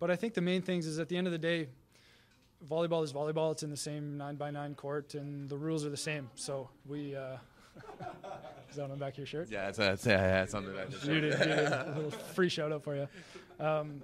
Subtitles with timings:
[0.00, 1.68] but I think the main things is at the end of the day,
[2.68, 3.52] volleyball is volleyball.
[3.52, 6.30] It's in the same nine by nine court, and the rules are the same.
[6.34, 7.14] So we.
[7.14, 7.36] Uh,
[8.70, 9.48] is that on the back of your shirt?
[9.50, 11.66] Yeah, it's, it's, yeah, it's on the back of You did, you did.
[11.72, 13.08] A little free shout out for you.
[13.64, 14.02] Um,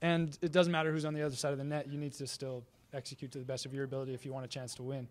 [0.00, 1.88] and it doesn't matter who's on the other side of the net.
[1.88, 4.48] You need to still execute to the best of your ability if you want a
[4.48, 5.08] chance to win.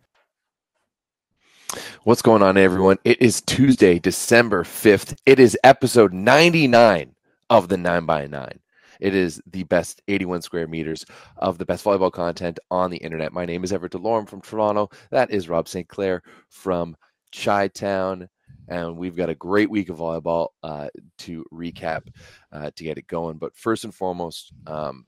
[2.04, 2.98] What's going on, everyone?
[3.04, 5.18] It is Tuesday, December 5th.
[5.26, 7.16] It is episode 99
[7.50, 8.60] of the 9 by 9
[9.00, 11.06] It is the best 81 square meters
[11.38, 13.34] of the best volleyball content on the internet.
[13.34, 14.90] My name is Everett DeLorme from Toronto.
[15.12, 15.88] That is Rob St.
[15.88, 16.96] Clair from
[17.34, 18.30] Chi Town.
[18.68, 20.88] And we've got a great week of volleyball uh,
[21.20, 22.08] to recap
[22.52, 23.38] uh, to get it going.
[23.38, 25.06] But first and foremost, um,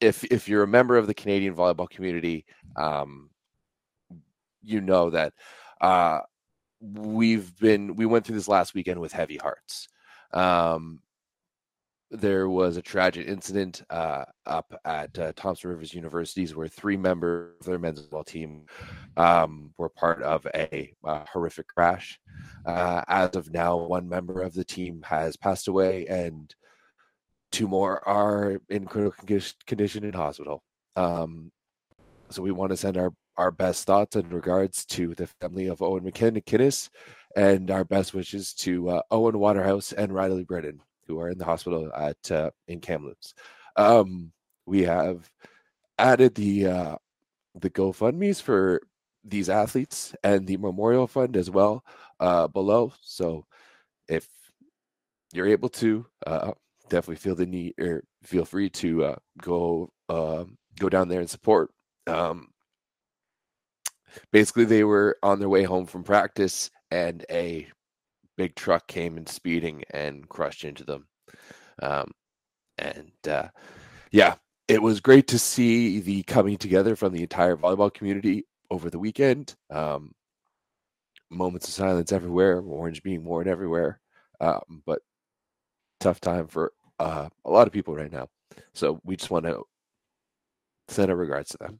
[0.00, 2.46] if if you're a member of the Canadian volleyball community,
[2.76, 3.28] um,
[4.62, 5.34] you know that
[5.80, 6.20] uh,
[6.80, 9.88] we've been we went through this last weekend with heavy hearts.
[10.32, 11.00] Um,
[12.10, 17.54] there was a tragic incident uh, up at uh, Thompson Rivers Universities where three members
[17.60, 18.66] of their men's volleyball team
[19.16, 22.18] um, were part of a, a horrific crash.
[22.66, 26.54] Uh, as of now, one member of the team has passed away, and
[27.52, 30.64] two more are in critical condition in hospital.
[30.96, 31.52] Um,
[32.30, 35.80] so we want to send our, our best thoughts and regards to the family of
[35.80, 36.90] Owen McKinnis
[37.36, 40.80] and our best wishes to uh, Owen Waterhouse and Riley Britton
[41.10, 43.34] who are in the hospital at uh, in Kamloops.
[43.76, 44.32] Um,
[44.66, 45.28] we have
[45.98, 46.96] added the uh,
[47.60, 48.80] the GoFundmes for
[49.24, 51.84] these athletes and the memorial fund as well
[52.20, 52.92] uh, below.
[53.02, 53.44] So
[54.08, 54.26] if
[55.32, 56.52] you're able to, uh,
[56.88, 60.44] definitely feel the need or feel free to uh, go uh,
[60.78, 61.70] go down there and support.
[62.06, 62.48] Um,
[64.32, 67.68] basically, they were on their way home from practice, and a
[68.40, 71.06] big truck came and speeding and crushed into them.
[71.82, 72.10] Um,
[72.78, 73.48] and uh,
[74.12, 78.88] yeah, it was great to see the coming together from the entire volleyball community over
[78.88, 79.54] the weekend.
[79.68, 80.12] Um,
[81.28, 84.00] moments of silence everywhere, orange being worn everywhere.
[84.40, 85.00] Um, but
[86.00, 88.28] tough time for uh, a lot of people right now.
[88.72, 89.64] So we just want to
[90.88, 91.78] send our regards to them.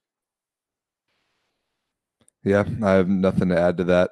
[2.44, 4.10] Yeah, I have nothing to add to that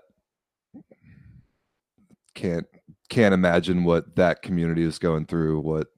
[2.39, 2.67] can't
[3.09, 5.89] can't imagine what that community is going through, what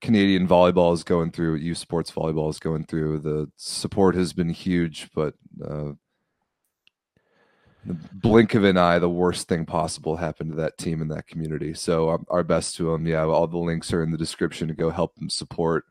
[0.00, 3.18] Canadian volleyball is going through, youth sports volleyball is going through.
[3.20, 5.34] The support has been huge, but
[5.64, 5.92] uh,
[7.84, 11.26] the blink of an eye, the worst thing possible happened to that team and that
[11.26, 11.74] community.
[11.74, 13.06] So um, our best to them.
[13.06, 15.84] Yeah, all the links are in the description to go help them support.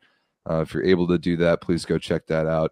[0.49, 2.71] Uh, if you're able to do that, please go check that out.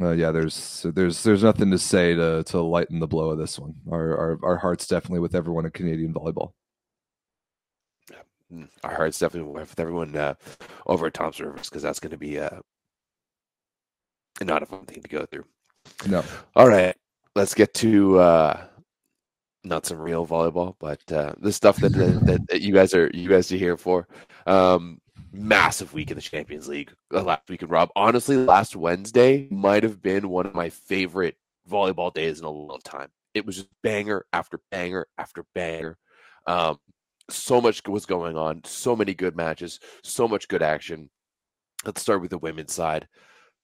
[0.00, 3.58] Uh, yeah, there's there's there's nothing to say to to lighten the blow of this
[3.58, 3.74] one.
[3.90, 6.52] Our our, our hearts definitely with everyone in Canadian volleyball.
[8.52, 10.34] Mm, our hearts definitely with everyone uh,
[10.86, 12.60] over at Thompson Rivers because that's going to be uh,
[14.42, 15.44] not a fun thing to go through.
[16.06, 16.24] No.
[16.56, 16.96] All right,
[17.34, 18.64] let's get to uh,
[19.64, 23.28] not some real volleyball, but uh, the stuff that, that, that you guys are you
[23.28, 24.08] guys are here for.
[24.46, 24.98] Um,
[25.32, 27.62] massive week in the Champions League uh, last week.
[27.62, 31.36] And Rob, honestly, last Wednesday might have been one of my favorite
[31.68, 33.08] volleyball days in a long time.
[33.34, 35.98] It was just banger after banger after banger.
[36.46, 36.78] Um,
[37.30, 41.10] so much was going on, so many good matches, so much good action.
[41.84, 43.06] Let's start with the women's side.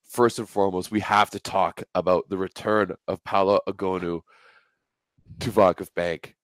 [0.08, 4.20] First and foremost, we have to talk about the return of Paola Egonu
[5.40, 6.36] to Vakif Bank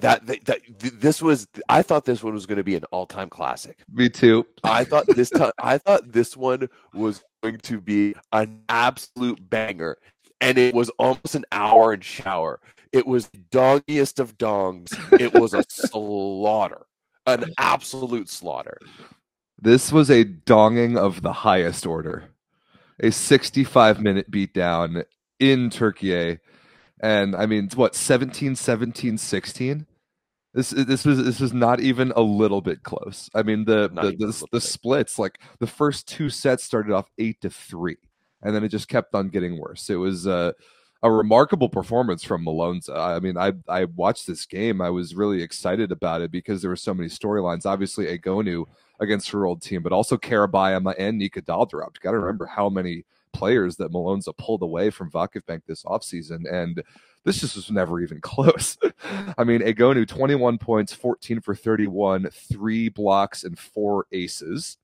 [0.00, 3.28] that, that, that this was I thought this one was going to be an all-time
[3.28, 3.78] classic.
[3.92, 4.46] Me too.
[4.64, 9.98] I thought this time I thought this one was going to be an absolute banger
[10.40, 12.60] and it was almost an hour and shower.
[12.92, 14.92] It was doggiest of dongs.
[15.20, 16.86] It was a slaughter.
[17.26, 18.78] An absolute slaughter.
[19.60, 22.30] This was a donging of the highest order.
[23.00, 25.04] A 65 minute beatdown
[25.38, 26.38] in Turkey
[27.00, 29.86] and I mean, what 17, 17, 16?
[30.54, 33.28] This this was this was not even a little bit close.
[33.34, 37.40] I mean, the the the, the splits like the first two sets started off eight
[37.42, 37.98] to three,
[38.42, 39.90] and then it just kept on getting worse.
[39.90, 40.52] It was uh,
[41.02, 42.96] a remarkable performance from Malonza.
[42.96, 44.80] I mean, I I watched this game.
[44.80, 47.66] I was really excited about it because there were so many storylines.
[47.66, 48.64] Obviously, Egonu
[49.00, 52.00] against her old team, but also Kara Bajema and Nika Daalderop.
[52.00, 53.04] Got to remember how many
[53.38, 56.52] players that Malonza pulled away from Vakif Bank this offseason.
[56.52, 56.82] And
[57.24, 58.76] this just was never even close.
[59.36, 64.76] I mean, Egonu, 21 points, 14 for 31, three blocks, and four aces.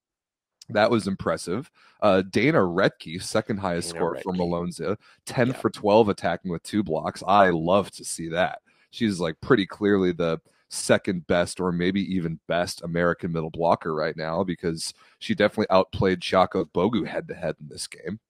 [0.71, 1.71] That was impressive.
[2.01, 4.23] Uh, Dana Rettke, second highest Dana score Rettke.
[4.23, 4.97] for Malonza,
[5.27, 5.53] 10 yeah.
[5.55, 7.23] for 12 attacking with two blocks.
[7.27, 8.61] I love to see that.
[8.91, 10.41] She's like pretty clearly the
[10.71, 16.21] second best or maybe even best American middle blocker right now because she definitely outplayed
[16.21, 18.21] Chiaka Ogbogu head to head in this game.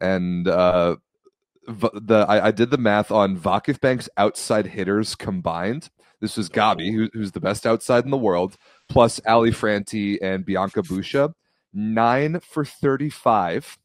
[0.00, 0.96] And uh,
[1.66, 5.90] the I, I, did the math on Vakif Bank's outside hitters combined.
[6.20, 8.56] This was Gabi, who, who's the best outside in the world,
[8.88, 11.32] plus Ali Frantti and Bianka Buša.
[11.72, 13.78] Nine for 35,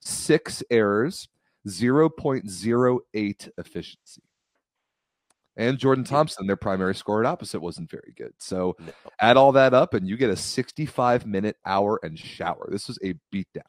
[0.00, 1.28] six errors,
[1.66, 4.22] 0.08 efficiency.
[5.56, 8.32] And Jordan Thompson, their primary scorer at opposite, wasn't very good.
[8.38, 8.92] So no.
[9.20, 12.68] add all that up, and you get a 65 minute hour and shower.
[12.70, 13.62] This was a beatdown.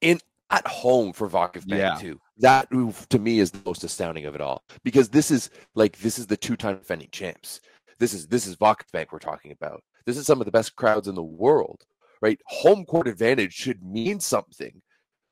[0.00, 0.20] In
[0.50, 1.96] at home for Vakif Bank yeah.
[1.98, 2.20] too.
[2.38, 6.18] That to me is the most astounding of it all because this is like this
[6.18, 7.60] is the two-time defending champs.
[7.98, 9.82] This is this is Vakif Bank we're talking about.
[10.04, 11.84] This is some of the best crowds in the world,
[12.20, 12.38] right?
[12.46, 14.82] Home court advantage should mean something.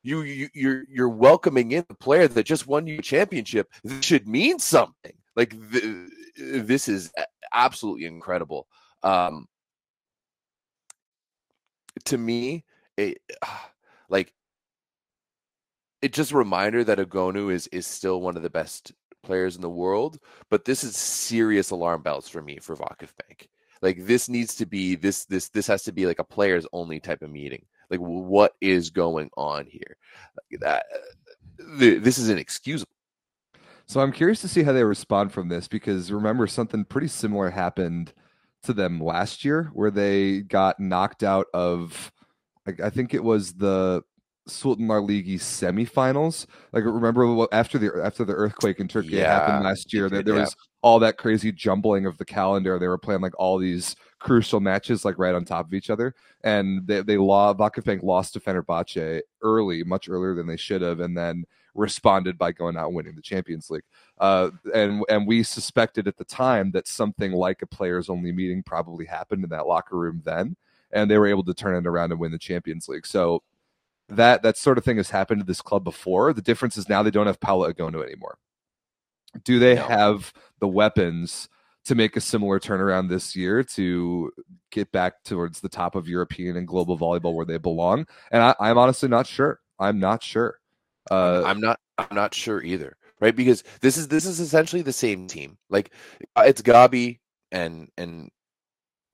[0.03, 3.71] You, you you're you're welcoming in the player that just won you a championship.
[3.85, 5.15] This should mean something.
[5.37, 7.11] Like the, this is
[7.53, 8.67] absolutely incredible.
[9.03, 9.47] Um,
[12.07, 12.65] to me,
[12.97, 13.19] it,
[14.09, 14.33] like
[16.05, 18.93] it's just a reminder that Egonu is is still one of the best
[19.23, 20.19] players in the world.
[20.51, 23.49] But this is serious alarm bells for me for Vakif Bank.
[23.81, 27.01] Like this needs to be this this this has to be like a players only
[27.01, 27.65] type of meeting.
[27.89, 29.97] Like what is going on here?
[30.61, 32.93] That uh, this is inexcusable.
[33.87, 37.49] So I'm curious to see how they respond from this because remember something pretty similar
[37.49, 38.13] happened
[38.65, 42.13] to them last year where they got knocked out of
[42.67, 44.03] I think it was the
[44.49, 46.47] Sultanlar Ligi semifinals.
[46.73, 50.35] Like remember after the after the earthquake in Turkey yeah, happened last year, there, there
[50.35, 52.79] was all that crazy jumbling of the calendar.
[52.79, 56.15] They were playing like all these crucial matches like right on top of each other,
[56.43, 57.59] and they they lost.
[57.59, 61.45] Vakif lost to Fenerbahce early, much earlier than they should have, and then
[61.75, 63.85] responded by going out and winning the Champions League.
[64.19, 68.63] Uh, and and we suspected at the time that something like a players only meeting
[68.63, 70.55] probably happened in that locker room then,
[70.93, 73.07] and they were able to turn it around and win the Champions League.
[73.07, 73.43] So
[74.09, 76.33] that that sort of thing has happened to this club before.
[76.33, 78.39] The difference is now they don't have Paola Egonu anymore.
[79.43, 79.83] Do they no.
[79.83, 81.49] have the weapons
[81.87, 84.31] to make a similar turnaround this year to
[84.71, 88.07] get back towards the top of European and global volleyball where they belong?
[88.31, 89.61] And I, I'm honestly not sure.
[89.79, 90.61] I'm not sure.
[91.11, 91.81] Uh, I'm not.
[91.99, 92.97] I'm not sure either.
[93.21, 95.57] Right, because this is this is essentially the same team.
[95.71, 95.93] Like
[96.37, 97.21] it's Gabi
[97.53, 98.31] and and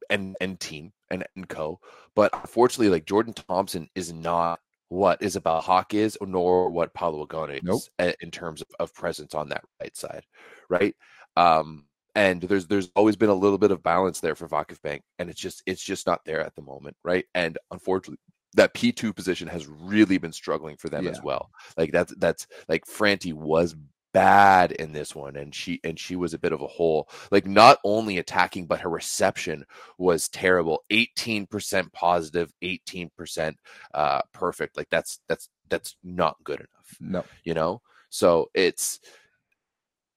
[0.08, 1.80] and and team and and co.
[2.14, 4.60] But unfortunately, like Jordan Thompson is not
[4.90, 7.80] what Isabelle Haak is, nor what Paola Egonu nope.
[8.00, 10.24] is in terms of, of, presence on that right side,
[10.68, 10.96] right?
[11.36, 15.02] Um, and there's there's always been a little bit of balance there for Vakif Bank,
[15.20, 17.24] and it's just it's just not there at the moment, right?
[17.36, 18.18] And unfortunately,
[18.54, 21.12] that P two position has really been struggling for them yeah.
[21.12, 21.50] as well.
[21.76, 23.76] Like that's that's like Frantti was
[24.12, 27.08] bad in this one and she and she was a bit of a hole.
[27.30, 29.64] Like not only attacking but her reception
[29.98, 30.82] was terrible.
[30.90, 33.54] 18% positive 18%
[33.94, 34.76] uh perfect.
[34.76, 37.24] Like that's that's that's not good enough no.
[37.44, 37.80] you know?
[38.10, 39.00] So it's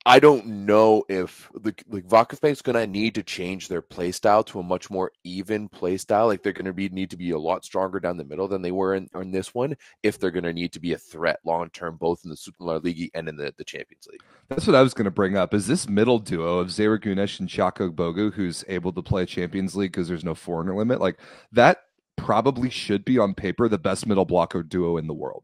[0.05, 4.43] I don't know if the like like going to need to change their play style
[4.45, 6.27] to a much more even play style.
[6.27, 8.73] Like they're to be need to be a lot stronger down the middle than they
[8.73, 9.77] were in, in this one.
[10.03, 13.11] If they're to need to be a threat long term, both in the Super League
[13.13, 14.21] and in the, the Champions League.
[14.49, 15.53] That's what I was to bring up.
[15.53, 19.73] Is this middle duo of Zehra Güneş and Chiaka Ogbogu, who's able to play Champions
[19.73, 21.17] League because there's no foreigner limit, like
[21.53, 21.83] that
[22.17, 25.43] probably should be on paper the best middle blocker duo in the world.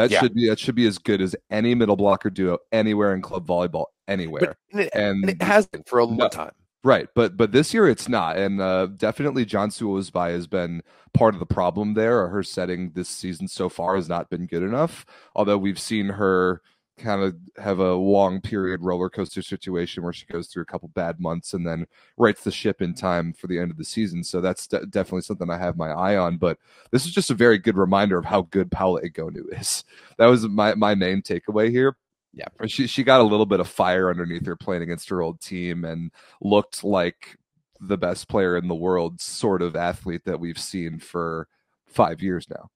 [0.00, 0.20] That yeah.
[0.20, 3.46] should be that should be as good as any middle blocker duo anywhere in club
[3.46, 4.56] volleyball anywhere.
[4.72, 6.52] But, and, and, it has been for a long no, time.
[6.82, 11.34] Right, but but this year it's not, and uh, definitely Cansu Özbay has been part
[11.34, 12.28] of the problem there.
[12.28, 15.04] Her setting this season so far has not been good enough.
[15.36, 16.62] Although we've seen her
[17.00, 20.88] kind of have a long period roller coaster situation where she goes through a couple
[20.88, 24.22] bad months and then rights the ship in time for the end of the season.
[24.22, 26.36] So that's de- definitely something I have my eye on.
[26.36, 26.58] But
[26.90, 29.84] this is just a very good reminder of how good Paola Egonu is.
[30.18, 31.96] That was my, my main takeaway here.
[32.34, 35.40] Yeah, she she got a little bit of fire underneath her playing against her old
[35.40, 37.38] team and looked like
[37.80, 41.48] the best player in the world sort of athlete that we've seen for
[41.86, 42.68] five years now.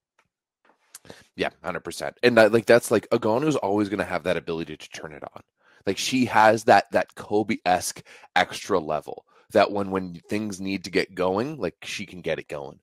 [1.37, 2.19] Yeah, hundred percent.
[2.23, 5.23] And that, like that's like is always going to have that ability to turn it
[5.35, 5.43] on.
[5.87, 8.03] Like she has that that Kobe esque
[8.35, 12.49] extra level that when when things need to get going, like she can get it
[12.49, 12.81] going.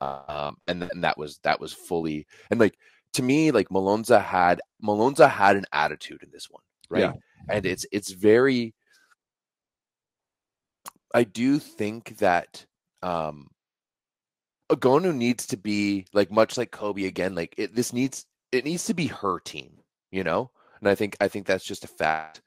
[0.00, 2.78] Um, and then that was that was fully and like
[3.14, 7.00] to me, like Malonza had Malonza had an attitude in this one, right?
[7.00, 7.12] Yeah.
[7.48, 8.74] And it's it's very.
[11.14, 12.66] I do think that
[13.02, 13.48] um
[14.70, 17.34] Egonu needs to be like much like Kobe again.
[17.34, 19.72] Like it, this needs it needs to be her team,
[20.10, 20.50] you know.
[20.80, 22.42] And I think I think that's just a fact.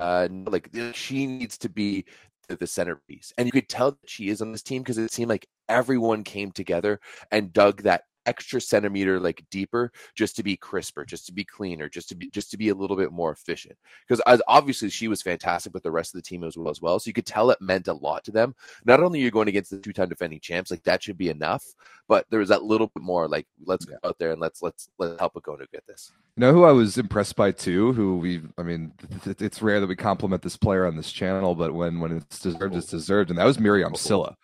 [0.00, 2.04] Uh, like she needs to be
[2.48, 3.32] the, the centerpiece.
[3.38, 6.24] And you could tell that she is on this team because it seemed like everyone
[6.24, 11.32] came together and dug that extra centimeter like deeper just to be crisper just to
[11.32, 13.76] be cleaner just to be just to be a little bit more efficient.
[14.06, 16.98] Because obviously she was fantastic with the rest of the team as well as well
[16.98, 18.54] so you could tell it meant a lot to them.
[18.84, 21.64] Not only you're going against the two-time defending champs like that should be enough
[22.08, 23.96] but there was that little bit more like let's yeah.
[24.02, 26.12] go out there and let's let's let's help Egonu get this.
[26.36, 28.92] You know who i was impressed by too who we i mean
[29.24, 32.74] it's rare that we compliment this player on this channel but when when it's deserved
[32.74, 34.36] it's deserved and that was miriam oh, sylla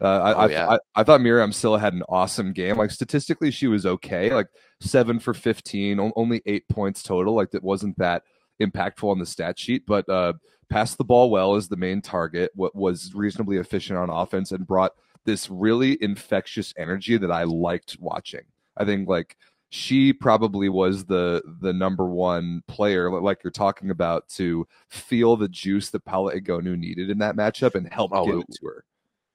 [0.00, 0.68] uh, I, oh, yeah.
[0.68, 2.76] I, I, thought Myriam Sylla had an awesome game.
[2.76, 4.32] Like statistically, she was okay.
[4.32, 4.48] Like
[4.80, 7.34] seven for fifteen, only eight points total.
[7.34, 8.22] Like it wasn't that
[8.62, 10.34] impactful on the stat sheet, but uh,
[10.70, 12.52] passed the ball well as the main target.
[12.54, 14.92] What was reasonably efficient on offense and brought
[15.24, 18.44] this really infectious energy that I liked watching.
[18.76, 19.36] I think like
[19.70, 25.48] she probably was the the number one player, like you're talking about, to feel the
[25.48, 28.84] juice that Paola Egonu needed in that matchup and help oh, get it to her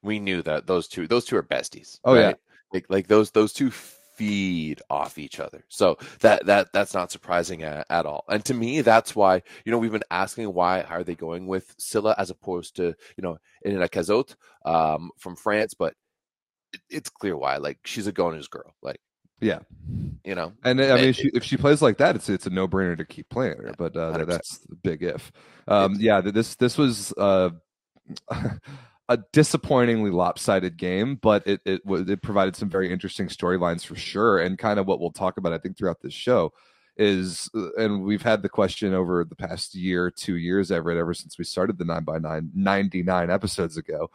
[0.04, 2.00] we knew that those two those two are besties.
[2.04, 2.22] Oh right?
[2.22, 2.34] yeah,
[2.74, 5.64] like like those those two feed off each other.
[5.70, 8.26] So that that that's not surprising at, at, all.
[8.30, 11.74] And to me, that's why you know we've been asking why are they going with
[11.78, 15.96] Sylla as opposed to you know Helena Cazaute um, from France, but
[16.74, 17.58] it, it's clear why.
[17.58, 18.76] Like she's Egonu's girl.
[18.82, 19.00] Like
[19.42, 19.60] yeah,
[20.24, 20.54] you know.
[20.64, 23.06] And I mean, she, if she plays like that, it's it's a no brainer to
[23.06, 23.74] keep playing her.
[23.78, 25.32] But uh, that's the big if.
[25.68, 27.14] Um, yeah, this this was.
[27.18, 27.52] Uh,
[29.10, 34.40] a disappointingly lopsided game, but it it it provided some very interesting storylines for sure,
[34.40, 36.54] and kind of what we'll talk about I think throughout this show
[36.98, 41.14] is, uh, and we've had the question over the past year, two years, Everett, ever
[41.14, 44.10] since we started the nine by nine 99 episodes ago.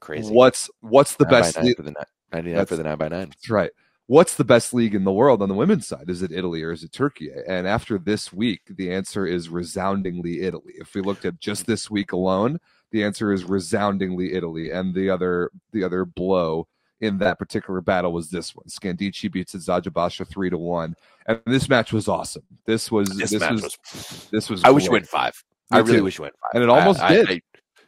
[0.00, 0.32] Crazy.
[0.32, 1.94] What's what's the best league for the
[2.32, 3.28] ninety nine for the nine by nine?
[3.28, 3.70] That's right.
[4.06, 6.10] What's the best league in the world on the women's side?
[6.10, 7.30] Is it Italy or is it Turkey?
[7.46, 10.74] And after this week, the answer is resoundingly Italy.
[10.76, 12.58] If we looked at just this week alone,
[12.92, 16.68] the answer is resoundingly Italy, and the other the other blow
[17.00, 18.66] in that particular battle was this one.
[18.66, 20.94] Scandicci beats Eczacıbaşı three to one,
[21.26, 22.44] and this match was awesome.
[22.64, 24.62] This was this, this was, was, this was.
[24.64, 25.34] I wish you went five.
[25.70, 26.04] Me I really too.
[26.04, 27.30] wish you went five, and it almost I, did.
[27.30, 27.40] I,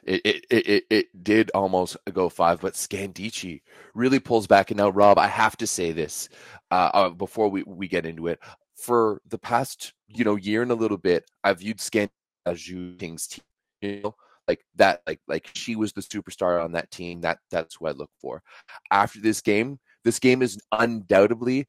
[0.06, 3.62] it, it, it, it did almost go five, but Scandicci
[3.94, 4.70] really pulls back.
[4.70, 6.28] And now, Rob, I have to say this
[6.70, 8.38] uh, uh, before we, we get into it.
[8.76, 12.10] For the past, you know, year and a little bit, I've viewed Scandicci
[12.44, 13.44] as Zhu Ting's team.
[13.80, 14.14] You know,
[14.48, 17.90] like that like like she was the superstar on that team that that's who i
[17.90, 18.42] look for
[18.90, 21.66] after this game this game is undoubtedly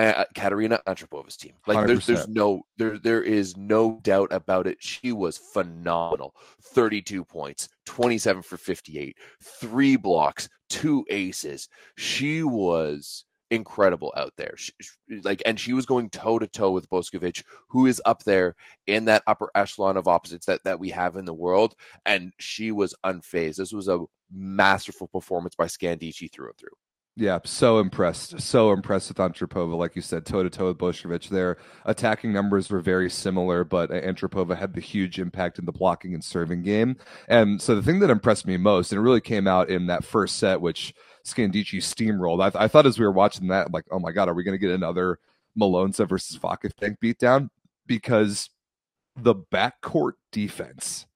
[0.00, 1.52] uh, Katarina Antropova's team.
[1.66, 4.78] Like there's there's no there there is no doubt about it.
[4.80, 6.34] She was phenomenal.
[6.62, 11.68] 32 points, 27 for 58, three blocks, two aces.
[11.98, 14.54] She was incredible out there.
[14.56, 14.72] She,
[15.22, 18.54] like, and she was going toe to toe with Boskovic, who is up there
[18.86, 21.74] in that upper echelon of opposites that that we have in the world,
[22.06, 23.56] and she was unfazed.
[23.56, 26.76] This was a masterful performance by Scandicci through and through.
[27.16, 28.40] Yeah, so impressed.
[28.40, 29.76] So impressed with Antropova.
[29.76, 31.28] Like you said, toe to toe with Boskovic.
[31.28, 36.14] Their attacking numbers were very similar, but Antropova had the huge impact in the blocking
[36.14, 36.96] and serving game.
[37.28, 40.04] And so the thing that impressed me most, and it really came out in that
[40.04, 42.54] first set, which Scandicci steamrolled.
[42.54, 44.42] I, I thought as we were watching that, I'm like, oh my god, are we
[44.42, 45.18] going to get another
[45.58, 47.50] Malonza versus Fakateng beatdown?
[47.86, 48.50] Because
[49.16, 51.06] the backcourt defense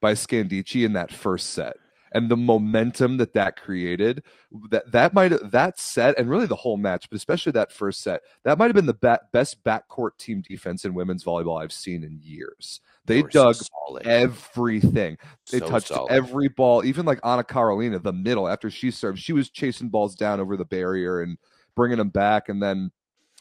[0.00, 1.76] by Scandicci in that first set
[2.14, 4.22] and the momentum that that created
[4.70, 8.22] that that might that set and really the whole match but especially that first set
[8.44, 12.02] that might have been the be- best backcourt team defense in women's volleyball i've seen
[12.04, 12.80] in years.
[13.06, 15.18] They, they dug so everything.
[15.52, 16.10] They so touched solid.
[16.10, 20.14] every ball even like anna karolina the middle after she served she was chasing balls
[20.14, 21.36] down over the barrier and
[21.74, 22.90] bringing them back and then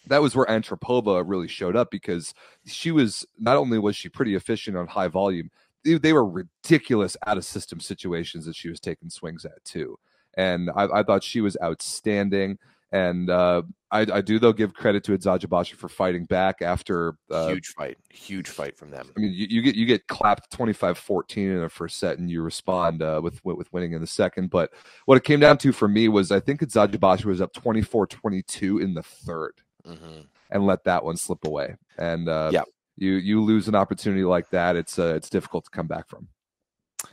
[0.08, 2.34] that was where Antropova really showed up because
[2.65, 5.50] she was not only was she pretty efficient on high volume,
[5.84, 9.98] they were ridiculous out of system situations that she was taking swings at too.
[10.36, 12.58] And I, I thought she was outstanding.
[12.92, 17.48] And uh, I, I, do though give credit to Eczacıbaşı for fighting back after uh,
[17.48, 19.10] huge fight, huge fight from them.
[19.18, 22.44] I mean, you, you get you get clapped 25-14 in the first set, and you
[22.44, 24.52] respond uh, with with winning in the second.
[24.52, 24.70] But
[25.06, 28.94] what it came down to for me was I think Eczacıbaşı was up 24-22 in
[28.94, 29.54] the 3rd
[29.88, 30.22] mm-hmm.
[30.52, 31.75] and let that one slip away.
[31.98, 32.63] And uh, yeah,
[32.95, 36.27] you you lose an opportunity like that, it's uh, it's difficult to come back from.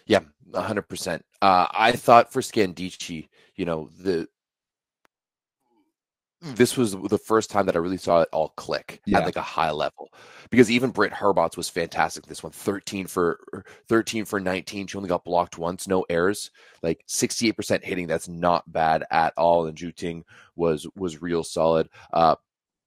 [0.07, 0.21] Yeah,
[0.55, 1.25] hundred uh, percent.
[1.43, 4.29] I thought for Scandicci, you know, the
[6.43, 9.19] this was the first time that I really saw it all click yeah.
[9.19, 10.11] at like a high level.
[10.49, 12.25] Because even Britt Herbots was fantastic.
[12.25, 13.41] This one, 13 for
[13.89, 14.87] 13 for 19.
[14.87, 16.51] She only got blocked once, no errors.
[16.83, 18.07] Like 68% hitting.
[18.07, 19.67] That's not bad at all.
[19.67, 20.25] And Zhu Ting
[20.57, 21.91] was was real solid.
[22.13, 22.37] Uh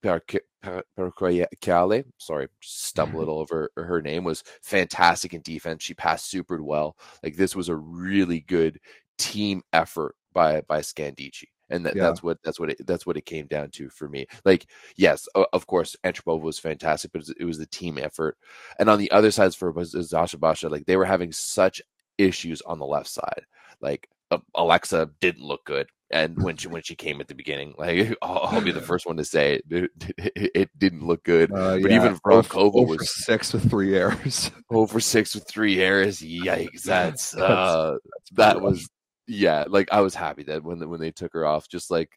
[0.03, 2.53] Percoyale, sorry, mm-hmm.
[2.61, 5.83] stumble a little over her name, was fantastic in defense.
[5.83, 6.97] She passed super well.
[7.23, 8.79] Like this was a really good
[9.17, 11.45] team effort by by Scandicci.
[11.69, 12.03] And that, yeah.
[12.03, 14.27] that's what that's what it that's what it came down to for me.
[14.45, 18.37] Like, yes, of course, Antropova was fantastic, but it was, it was the team effort.
[18.79, 21.81] And on the other sides for Eczacıbaşı, like they were having such
[22.17, 23.45] issues on the left side.
[23.81, 24.09] Like
[24.55, 28.39] Alexa didn't look good and when she when she came at the beginning, like I'll,
[28.43, 31.51] I'll be the first one to say it, it, it didn't look good.
[31.51, 31.95] Uh, but yeah.
[31.95, 34.51] even Vronkova was six with three errors.
[34.69, 36.19] over six with three errors.
[36.19, 36.83] Yikes!
[36.83, 38.89] That's uh, that's that was
[39.27, 39.65] yeah.
[39.67, 42.09] Like I was happy that when when they took her off, just like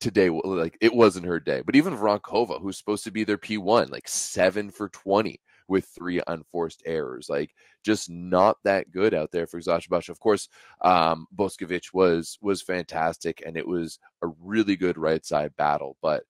[0.00, 1.62] today, like it wasn't her day.
[1.64, 5.86] But even Vronkova, who's supposed to be their P one, like seven for twenty with
[5.86, 7.28] three unforced errors.
[7.30, 10.10] Like just not that good out there for Eczacıbaşı.
[10.10, 10.48] Of course,
[10.82, 15.96] um, Boskovic was was fantastic, and it was a really good right side battle.
[16.02, 16.24] But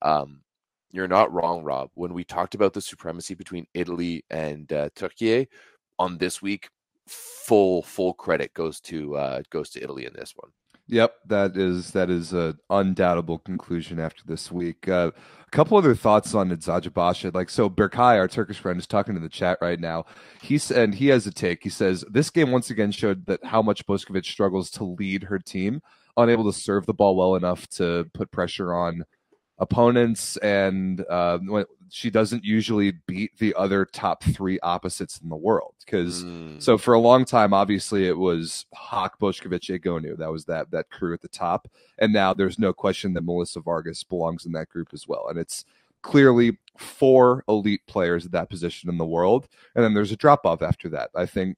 [0.00, 0.40] um,
[0.92, 1.90] you're not wrong, Rob.
[1.94, 5.48] When we talked about the supremacy between Italy and uh, Turkey
[5.98, 6.68] on this week,
[7.08, 10.50] full full credit goes to uh, goes to Italy in this one.
[10.86, 14.86] Yep, that is that is a undoubtable conclusion after this week.
[14.86, 15.12] Uh,
[15.46, 17.34] a couple other thoughts on Eczacıbaşı.
[17.34, 20.04] Like so, Berkay, our Turkish friend, is talking to the chat right now.
[20.42, 21.62] He's and he has a take.
[21.62, 25.38] He says this game once again showed that how much Boskovic struggles to lead her
[25.38, 25.80] team,
[26.18, 29.04] unable to serve the ball well enough to put pressure on
[29.58, 31.38] opponents, and uh,
[31.94, 35.76] she doesn't usually beat the other top three opposites in the world.
[35.78, 36.60] Because mm.
[36.60, 40.18] so for a long time, obviously it was Haak Boskovic Egonu.
[40.18, 43.60] That was that that crew at the top, and now there's no question that Melissa
[43.60, 45.28] Vargas belongs in that group as well.
[45.28, 45.64] And it's
[46.02, 49.46] clearly four elite players at that position in the world,
[49.76, 51.10] and then there's a drop off after that.
[51.14, 51.56] I think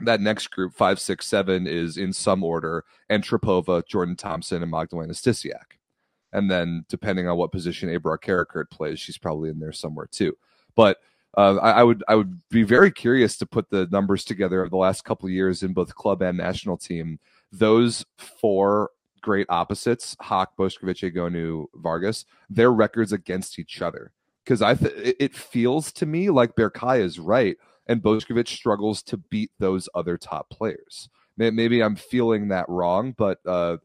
[0.00, 5.12] that next group, five, six, seven, is in some order: Antropova, Jordan Thompson, and Magdalena
[5.12, 5.75] Stysiak.
[6.36, 10.36] And then depending on what position Ebrar Karakurt plays, she's probably in there somewhere too.
[10.74, 10.98] But
[11.34, 14.68] uh, I, I, would I would be very curious to put the numbers together of
[14.68, 17.18] the last couple years in both club and national team.
[17.52, 18.90] Those four
[19.22, 24.12] great opposites, Haak, Boskovic, Egonu, Vargas, their records against each other.
[24.44, 27.56] Because I th- it feels to me like Berkay is right,
[27.86, 31.08] and Boskovic struggles to beat those other top players.
[31.38, 33.78] Maybe I'm feeling that wrong, but uh,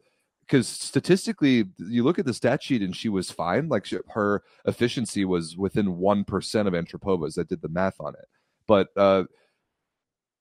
[0.46, 3.68] because statistically, you look at the stat sheet and she was fine.
[3.68, 7.38] Like she, her efficiency was within one percent of Antropova's.
[7.38, 8.28] I did the math on it,
[8.66, 9.24] but uh,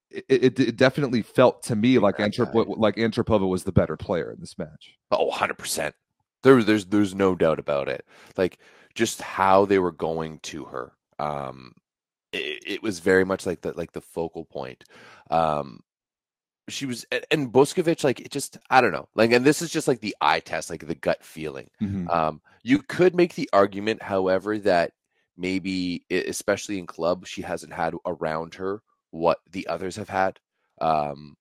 [0.10, 4.32] it, it, it, definitely felt to me like Antrop- like Antropova was the better player
[4.32, 4.98] in this match.
[5.12, 5.96] Oh, 100 percent.
[6.44, 8.06] There, there's there's no doubt about it.
[8.38, 8.60] Like
[8.94, 10.94] just how they were going to her.
[11.20, 11.74] Um,
[12.34, 14.84] it, it was very much like the like the focal point.
[15.30, 15.82] Um,
[16.70, 19.88] she was and Boskovic like it just I don't know like and this is just
[19.88, 21.70] like the eye test like the gut feeling.
[21.82, 22.10] Mm-hmm.
[22.10, 24.92] Um, you could make the argument, however, that
[25.38, 30.40] maybe especially in club she hasn't had around her what the others have had.
[30.80, 31.36] Um,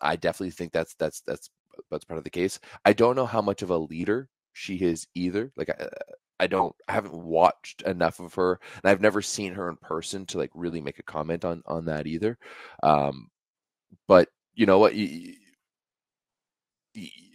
[0.00, 1.50] I definitely think that's that's that's
[1.90, 2.58] that's part of the case.
[2.84, 5.52] I don't know how much of a leader she is either.
[5.56, 5.88] Like I,
[6.40, 10.26] I don't I haven't watched enough of her and I've never seen her in person
[10.26, 12.38] to like really make a comment on on that either.
[12.82, 13.28] Um,
[14.06, 14.28] but
[14.60, 14.94] you know what?
[14.94, 15.32] You,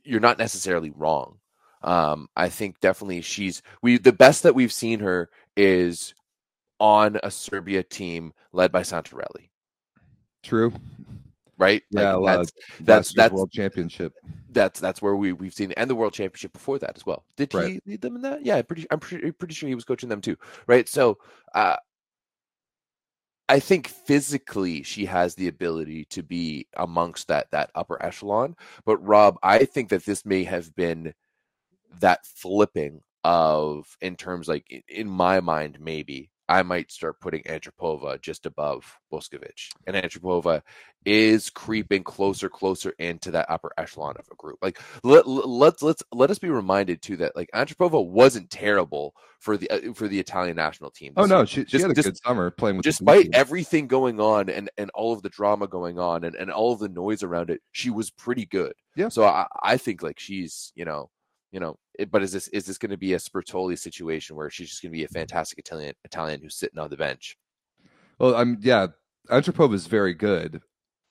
[0.03, 1.39] you're not necessarily wrong.
[1.81, 6.13] Um, I think definitely she's we the best that we've seen her is
[6.79, 9.49] on a Serbia team led by Santarelli.
[10.43, 10.71] True.
[11.57, 11.81] Right?
[11.89, 14.13] Yeah, like that's, that's that's world championship.
[14.51, 17.25] That's that's where we we've seen and the world championship before that as well.
[17.37, 17.71] Did right.
[17.71, 18.45] he lead them in that?
[18.45, 20.37] Yeah, pretty I'm pretty pretty sure he was coaching them too.
[20.67, 20.87] Right?
[20.87, 21.17] So
[21.55, 21.77] uh
[23.47, 28.55] I think physically she has the ability to be amongst that that upper echelon.
[28.85, 31.13] But Rob, I think that this may have been
[31.99, 38.21] that flipping of in terms like in my mind maybe I might start putting Antropova
[38.21, 39.71] just above Boskovic.
[39.87, 40.61] And Antropova
[41.05, 44.59] is creeping closer, closer into that upper echelon of a group.
[44.61, 49.57] Like let, let's let's let us be reminded too that like Antropova wasn't terrible for
[49.57, 51.13] the uh, for the Italian national team.
[51.17, 52.83] Oh no, she, she just, had a just, good summer playing with.
[52.83, 56.73] Despite everything going on and and all of the drama going on and and all
[56.73, 58.73] of the noise around it, she was pretty good.
[58.95, 59.09] Yeah.
[59.09, 61.09] So I I think like she's you know
[61.55, 64.49] you know, it, but is this is this going to be a Sbertoli situation where
[64.49, 67.37] she's just going to be a fantastic Italian Italian who's sitting on the bench?
[68.19, 68.87] Well, I'm yeah,
[69.29, 70.61] Antropova is very good.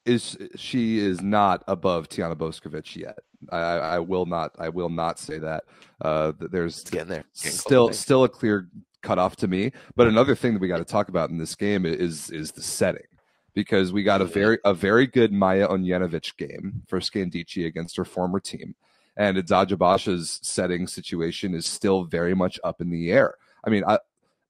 [0.04, 3.20] Is she is not above Tijana Boskovic yet?
[3.50, 4.50] I, I will not.
[4.58, 5.64] I will not say that.
[6.02, 7.24] Uh, there's it's getting there.
[7.42, 8.68] Getting still still a clear
[9.02, 9.72] cutoff to me.
[9.96, 12.60] But another thing that we got to talk about in this game is is the
[12.60, 13.06] setting
[13.54, 18.04] because we got a very a very good Maja Ognjenovic game for Scandicci against her
[18.04, 18.74] former team
[19.16, 23.34] and Eczacıbaşı's setting situation is still very much up in the air.
[23.66, 23.98] I mean, I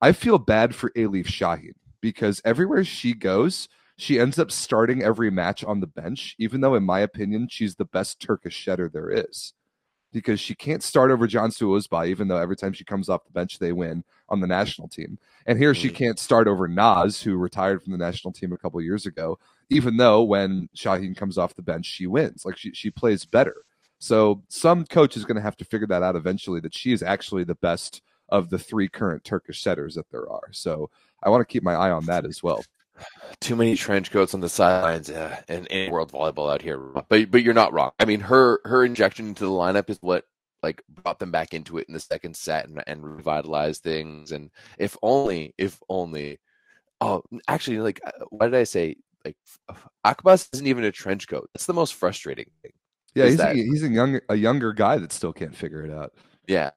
[0.01, 5.31] I feel bad for Elif Şahin because everywhere she goes, she ends up starting every
[5.31, 9.11] match on the bench, even though, in my opinion, she's the best Turkish setter there
[9.11, 9.55] is.
[10.13, 13.33] Because she can't start over Cansu Özbay, even though every time she comes off the
[13.33, 15.19] bench, they win on the national team.
[15.47, 15.95] And here she Mm.
[15.95, 19.39] can't start over Naz, who retired from the national team a couple years ago,
[19.71, 22.45] even though when Şahin comes off the bench, she wins.
[22.45, 23.57] Like she, she plays better.
[24.05, 27.03] So some coach is going to have to figure that out eventually that she is
[27.03, 30.51] actually the best of the three current Turkish setters that there are.
[30.53, 30.91] So
[31.23, 32.63] I want to keep my eye on that as well.
[33.41, 36.77] Too many trench coats on the sidelines uh, in, in world volleyball out here.
[36.77, 37.93] But but you're not wrong.
[37.99, 40.27] I mean, her her injection into the lineup is what
[40.63, 44.33] like brought them back into it in the second set and, and revitalized things.
[44.33, 46.41] And if only, if only.
[47.01, 49.37] Oh, actually, like, uh, why did I say like
[50.05, 51.49] Akbas isn't even a trench coat?
[51.55, 52.73] That's the most frustrating thing.
[53.15, 55.93] Yeah, he's, that- a, he's a young a younger guy that still can't figure it
[55.93, 56.13] out.
[56.47, 56.71] Yeah,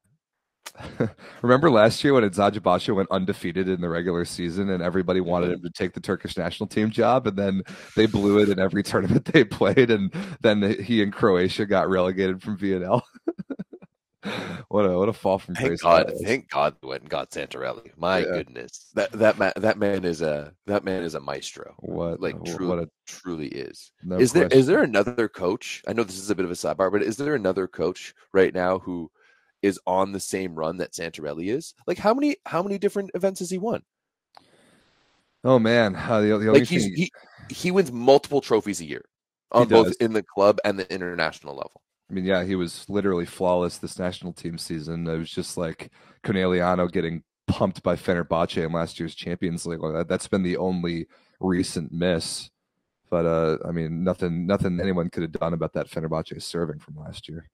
[1.42, 5.56] Remember last year when Eczacıbaşı went undefeated in the regular season and everybody wanted mm-hmm.
[5.56, 7.64] him to take the Turkish national team job and then
[7.96, 12.42] they blew it in every tournament they played and then he and Croatia got relegated
[12.42, 13.02] from VNL.
[14.70, 15.82] what a what a fall from thank grace.
[15.82, 17.96] God, thank God, they went and got Santarelli.
[17.98, 18.34] My Yeah.
[18.34, 21.76] goodness, that that man that man is a that man is a maestro.
[21.80, 23.92] What Like truly, what a truly is.
[24.04, 25.84] no is there is there another coach?
[25.88, 28.54] I know this is a bit of a sidebar, but is there another coach right
[28.54, 29.12] now who
[29.62, 31.74] is on the same run that Santarelli is?
[31.86, 33.84] Like how many how many different events has he won?
[35.44, 37.12] Oh man, uh, the, the only Like thing he
[37.50, 39.06] he wins multiple trophies a year
[39.52, 41.82] on both in the club and the international level.
[42.10, 45.08] I mean, yeah, he was literally flawless this national team season.
[45.08, 45.92] It was just like
[46.24, 49.82] Conegliano getting pumped by Fenerbahce in last year's Champions League.
[49.82, 51.08] That, that's been the only
[51.40, 52.50] recent miss.
[53.10, 56.98] But uh, I mean, nothing, nothing anyone could have done about that Fenerbahce serving from
[56.98, 57.50] last year.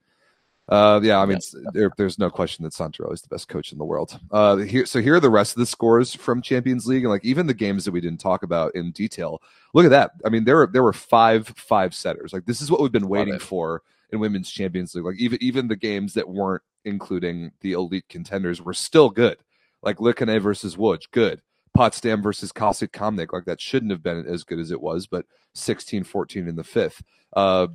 [0.70, 1.40] Uh, yeah, I mean,
[1.74, 4.18] there, there's no question that Santoro is the best coach in the world.
[4.32, 7.26] Uh, here, so here are the rest of the scores from Champions League, and like
[7.26, 9.42] even the games that we didn't talk about in detail.
[9.74, 10.12] Look at that.
[10.26, 12.32] I mean, there were there were five five setters.
[12.32, 13.82] Like this is what we've been waiting for
[14.20, 15.06] women's Champions League.
[15.06, 19.38] Like even even the games that weren't including the elite contenders were still good.
[19.82, 21.42] Like Likane versus Łódź, good.
[21.74, 25.26] Potsdam versus Calcit Kamnik, like that shouldn't have been as good as it was, but
[25.56, 27.02] 16-14 in the fifth.
[27.36, 27.68] Uh,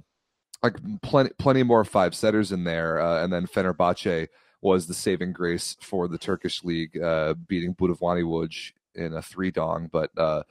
[0.62, 4.29] like plenty plenty more five setters in there, uh, and then Fenerbahce
[4.61, 9.51] was the saving grace for the Turkish league, uh, beating Budowlani Łódź in a three
[9.51, 9.88] dong.
[9.92, 10.42] But uh,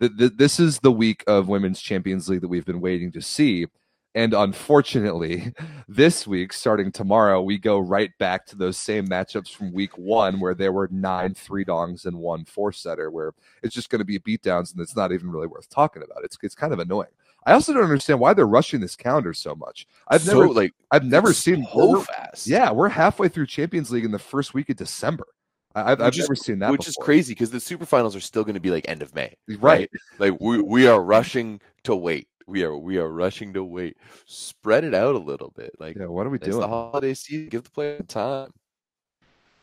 [0.00, 3.22] th- th- this is the week of women's Champions League that we've been waiting to
[3.22, 3.66] see.
[4.14, 5.52] And unfortunately,
[5.88, 10.40] this week, starting tomorrow, we go right back to those same matchups from week one,
[10.40, 14.04] where there were nine three dongs and one four setter, where it's just going to
[14.04, 16.24] be beatdowns, and it's not even really worth talking about.
[16.24, 17.10] It's it's kind of annoying.
[17.46, 19.86] I also don't understand why they're rushing this calendar so much.
[20.08, 22.46] I've so never like I've never seen so fast.
[22.46, 25.26] Yeah, we're halfway through Champions League in the first week of December.
[25.74, 26.72] I've, I've is- never seen that.
[26.72, 29.14] which is crazy because the super finals are still going to be like end of
[29.14, 29.34] May.
[29.58, 29.90] right?
[30.18, 32.28] Like we we are rushing to wait.
[32.48, 33.96] We are we are rushing to wait.
[34.26, 35.72] Spread it out a little bit.
[35.78, 37.48] Like Yeah, what are we it's the holiday season.
[37.50, 38.50] Give the players time.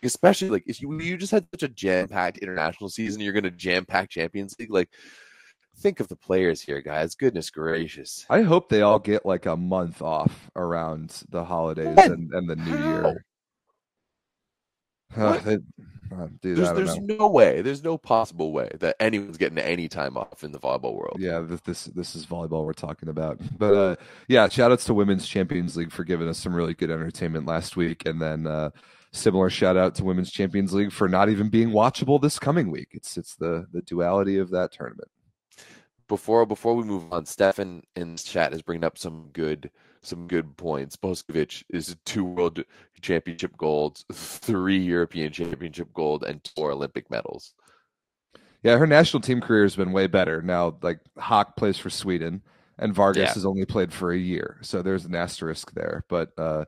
[0.03, 3.43] Especially like if you you just had such a jam packed international season, you're going
[3.43, 4.71] to jam pack Champions League.
[4.71, 4.89] Like
[5.77, 7.15] think of the players here, guys.
[7.15, 8.25] Goodness gracious.
[8.29, 12.55] I hope they all get like a month off around the holidays and, and the
[12.55, 13.25] new year.
[15.15, 15.57] Uh, they-
[16.11, 17.61] uh, dude, There's there's no way.
[17.61, 21.17] There's no possible way that anyone's getting any time off in the volleyball world.
[21.19, 23.39] Yeah, this, this this is volleyball we're talking about.
[23.57, 23.95] But uh,
[24.27, 27.75] yeah, shout outs to Women's Champions League for giving us some really good entertainment last
[27.75, 28.69] week, and then uh,
[29.13, 32.89] similar shout out to Women's Champions League for not even being watchable this coming week.
[32.91, 35.09] It's it's the the duality of that tournament.
[36.07, 39.71] before before we move on, Stefan in chat is bringing up some good
[40.05, 40.95] some good points.
[40.95, 42.63] Boskovic is two world
[43.01, 47.53] championship golds, three European championship gold, and four Olympic medals.
[48.63, 50.41] Yeah, her national team career has been way better.
[50.41, 52.41] Now, like Haak plays for Sweden,
[52.79, 53.33] and Vargas Yeah.
[53.33, 56.03] has only played for a year, so there's an asterisk there.
[56.09, 56.65] But uh,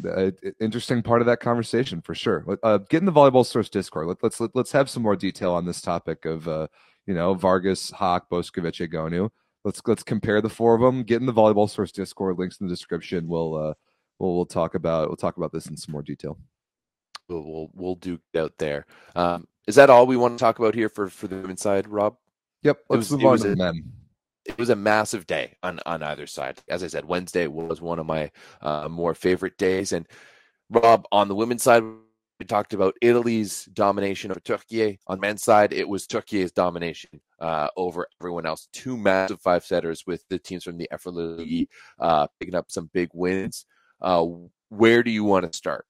[0.00, 2.44] the- uh, interesting part of that conversation for sure.
[2.62, 4.06] Uh, get in the volleyball source Discord.
[4.06, 6.68] Let, let's let, let's have some more detail on this topic of uh,
[7.06, 9.30] you know Vargas, Haak, Boskovic, Egonu.
[9.64, 11.02] Let's let's compare the four of them.
[11.04, 12.38] Get in the volleyball source Discord.
[12.38, 13.28] Links in the description.
[13.28, 13.74] We'll uh,
[14.18, 16.38] we'll we'll talk about we'll talk about this in some more detail.
[17.28, 18.86] We'll we'll, we'll duke out there.
[19.14, 21.86] Um, is that all we want to talk about here for for the women's side,
[21.86, 22.16] Rob?
[22.62, 22.78] Yep.
[22.88, 23.92] Let's was- move on to the men.
[24.44, 26.58] it was a massive day on on either side.
[26.68, 29.92] As I said, Wednesday was one of my uh, more favorite days.
[29.92, 30.08] And
[30.70, 31.84] Rob, on the women's side,
[32.42, 34.98] we talked about Italy's domination of Turkey.
[35.06, 38.66] On men's side, it was Turkey's domination uh, over everyone else.
[38.72, 41.68] Two massive five setters with the teams from the Efeler League
[42.00, 43.64] uh, picking up some big wins.
[44.00, 44.26] Uh,
[44.70, 45.86] where do you want to start?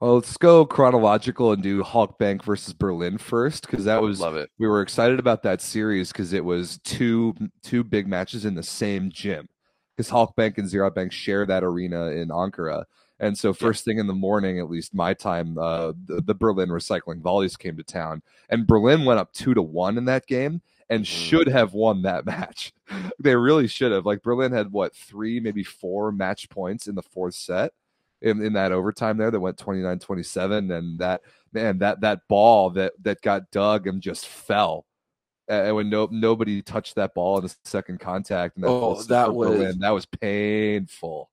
[0.00, 4.48] Well, let's go chronological and do Halkbank versus Berlin first because that was Love it.
[4.58, 8.62] we were excited about that series because it was two two big matches in the
[8.62, 9.46] same gym
[9.94, 12.84] because Halkbank and Ziraat Bank share that arena in Ankara.
[13.18, 16.68] And so first thing in the morning, at least my time, uh, the, the Berlin
[16.68, 20.60] recycling volleys came to town, and Berlin went up two to one in that game
[20.90, 21.06] and Mhm.
[21.06, 22.72] should have won that match.
[23.18, 24.04] they really should have.
[24.06, 27.72] Like Berlin had what three, maybe four match points in the fourth set
[28.22, 32.92] in, in that overtime there that went 29-27 and that man that that ball that
[33.02, 34.84] that got dug and just fell
[35.48, 39.34] and when no nobody touched that ball in the second contact and that, Oh, that
[39.34, 41.30] was- Berlin, that was painful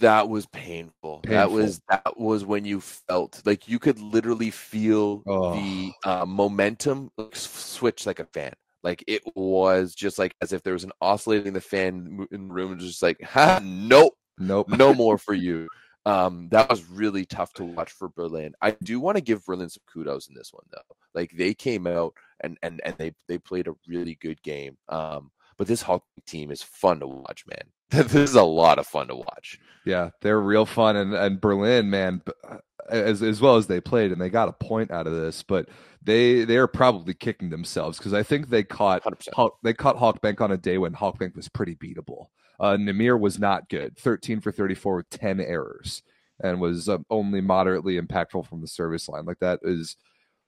[0.00, 1.20] That was painful.
[1.24, 5.54] That was that was when you felt like you could literally feel Oh.
[5.54, 8.52] the uh, momentum switch like a fan.
[8.82, 12.54] Like it was just like as if there was an oscillating the fan in the
[12.54, 15.68] room, just like, ha, nope, nope no more for you.
[16.04, 18.54] Um, that was really tough to watch for Berlin.
[18.60, 20.96] I do want to give Berlin some kudos in this one though.
[21.14, 24.76] Like they came out and and and they they played a really good game.
[24.88, 27.68] Um, but this hockey team is fun to watch, man.
[28.06, 29.58] this is a lot of fun to watch.
[29.84, 34.12] Yeah, they're real fun, and and Berlin, man, uh, as as well as they played,
[34.12, 35.68] and they got a point out of this, but
[36.02, 39.28] they they are probably kicking themselves because I think they caught 100%.
[39.34, 42.28] Hawk, they caught Halkbank on a day when Halkbank was pretty beatable.
[42.58, 46.02] Uh, Nimir was not good, thirteen for thirty four with ten errors,
[46.42, 49.26] and was um, only moderately impactful from the service line.
[49.26, 49.96] Like that is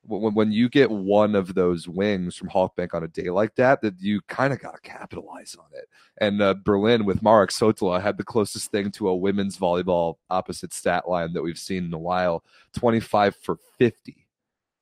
[0.06, 3.80] when when you get one of those wings from Halkbank on a day like that,
[3.82, 5.88] that you kind of got to capitalize on it.
[6.18, 10.72] And uh, Berlin with Marek Sotola had the closest thing to a women's volleyball opposite
[10.72, 14.26] stat line that we've seen in a while 25 for 50.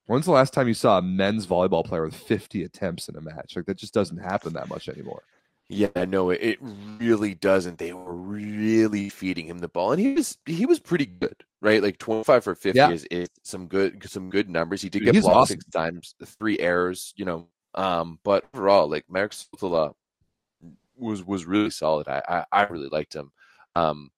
[0.07, 3.21] When's the last time you saw a men's volleyball player with 50 attempts in a
[3.21, 3.55] match?
[3.57, 5.23] Like that just doesn't happen that much anymore.
[5.73, 6.59] Yeah, no, it, it
[6.99, 7.79] really doesn't.
[7.79, 11.83] They were really feeding him the ball, and he was he was pretty good, right?
[11.83, 12.91] Like twenty five for fifty Yeah.
[12.91, 14.83] is, is some good some good numbers.
[14.83, 15.61] He did Dude, get blocked awesome.
[15.61, 17.49] six times, three errors, you know.
[17.75, 19.95] Um, but overall, like Marek Sotola
[20.97, 22.07] was was really solid.
[22.09, 23.33] I, I I really liked him.
[23.75, 24.11] Um,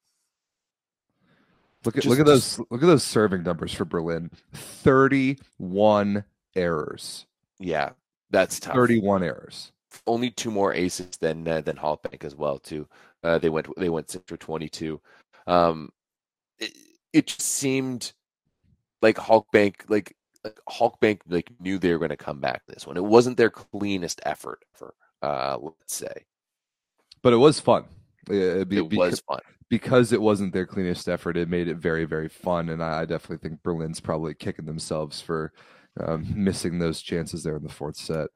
[1.85, 4.31] Look at Just- look at those look at those serving numbers for Berlin.
[4.55, 6.25] 31
[6.57, 7.27] errors.
[7.59, 7.91] yeah,
[8.31, 8.75] that's tough.
[8.75, 9.71] 31 errors.
[10.07, 12.89] Only two more aces than uh, than Halkbank as well too.
[13.23, 15.01] Uh, they went they went six for twenty two.
[15.47, 15.91] Um,
[16.59, 16.73] it,
[17.13, 18.13] it just seemed
[19.03, 22.97] like Halkbank like like like knew they were going to come back this one.
[22.97, 24.95] It wasn't their cleanest effort ever.
[25.23, 26.25] Uh, let's say
[27.23, 27.85] But it was fun.
[28.29, 29.41] Uh, be- it beca- was fun.
[29.71, 32.69] because it wasn't their cleanest effort, it made it very, very fun.
[32.69, 35.53] And I, I definitely think Berlin's probably kicking themselves for
[35.99, 38.29] um, missing those chances there in the fourth set.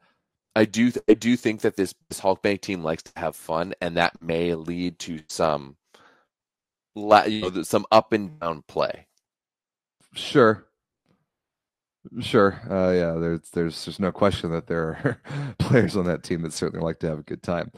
[0.59, 3.97] I do I do think that this this Halkbank team likes to have fun, and
[3.97, 5.77] that may lead to some
[6.97, 9.07] you know, some up and down play.
[10.15, 10.67] Sure.
[12.19, 12.61] Sure.
[12.69, 14.83] Uh, yeah, there's there's there's no question that there
[15.33, 17.71] are players on that team that certainly like to have a good time.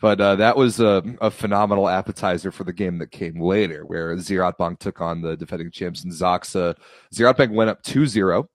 [0.00, 4.14] But uh, that was a, a phenomenal appetizer for the game that came later, where
[4.14, 6.76] Ziraatbank took on the defending champs in ZAKSA.
[7.12, 8.46] Ziraatbank went up 2-0.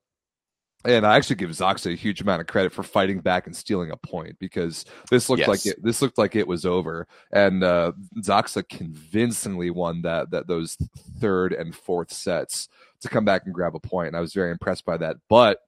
[0.86, 3.90] And I actually give ZAKSA a huge amount of credit for fighting back and stealing
[3.90, 7.06] a point because this looked like it this looked like it was over.
[7.32, 10.76] And uh, ZAKSA convincingly won that that those
[11.20, 12.68] third and fourth sets
[13.00, 14.08] to come back and grab a point.
[14.08, 15.16] And I was very impressed by that.
[15.28, 15.60] But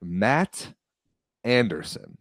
[0.00, 0.72] Matt
[1.44, 2.18] Anderson.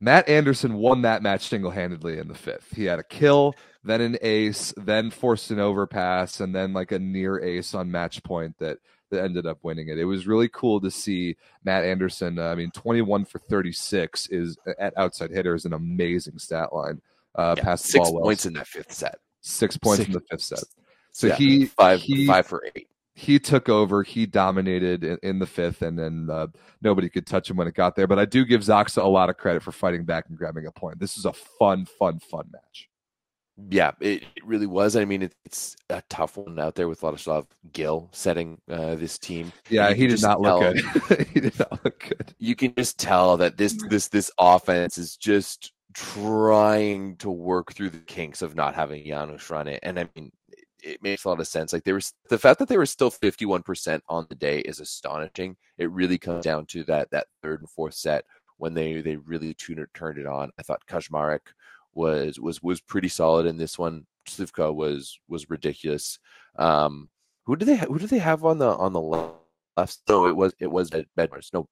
[0.00, 2.74] Matt Anderson won that match single handedly in the fifth.
[2.74, 6.98] He had a kill, then an ace, then forced an overpass, and then like a
[6.98, 8.78] near ace on match point that
[9.10, 9.98] that ended up winning it.
[9.98, 12.38] It was really cool to see Matt Anderson.
[12.38, 17.00] Uh, I mean, 21 for 36 is at outside hitter is an amazing stat line.
[17.34, 18.22] Uh, Yeah, the six ball well.
[18.24, 19.18] points in that fifth set.
[19.40, 20.08] six points Six.
[20.08, 20.64] in the fifth set.
[21.12, 22.88] So Yeah, he five he, five for eight.
[23.14, 24.02] he took over.
[24.02, 26.48] He dominated in, in the fifth, and then uh,
[26.82, 28.06] nobody could touch him when it got there.
[28.06, 30.72] But I do give ZAKSA a lot of credit for fighting back and grabbing a
[30.72, 30.98] point.
[30.98, 32.89] This is a fun, fun, fun match.
[33.68, 34.96] Yeah, it, it really was.
[34.96, 39.18] I mean, it, it's a tough one out there with Vladislav Gill setting uh, this
[39.18, 39.52] team.
[39.68, 40.74] Yeah, he did not look
[41.08, 41.26] good.
[41.32, 42.34] he did not look good.
[42.38, 47.90] You can just tell that this this this offense is just trying to work through
[47.90, 49.80] the kinks of not having Janusz run it.
[49.82, 51.72] And I mean, it, it makes a lot of sense.
[51.72, 54.60] Like they were the fact that they were still fifty one percent on the day
[54.60, 55.56] is astonishing.
[55.76, 58.24] It really comes down to that that third and fourth set
[58.58, 60.50] when they they really tuned it, turned it on.
[60.58, 61.40] I thought Kaczmarek
[61.94, 64.06] was was was pretty solid in this one.
[64.28, 66.18] Śliwka was was ridiculous.
[66.56, 67.08] Um,
[67.46, 69.98] who do they ha- who do they have on the on the left?
[70.08, 71.52] No, it was it was Bed- Bednorz.
[71.52, 71.68] No,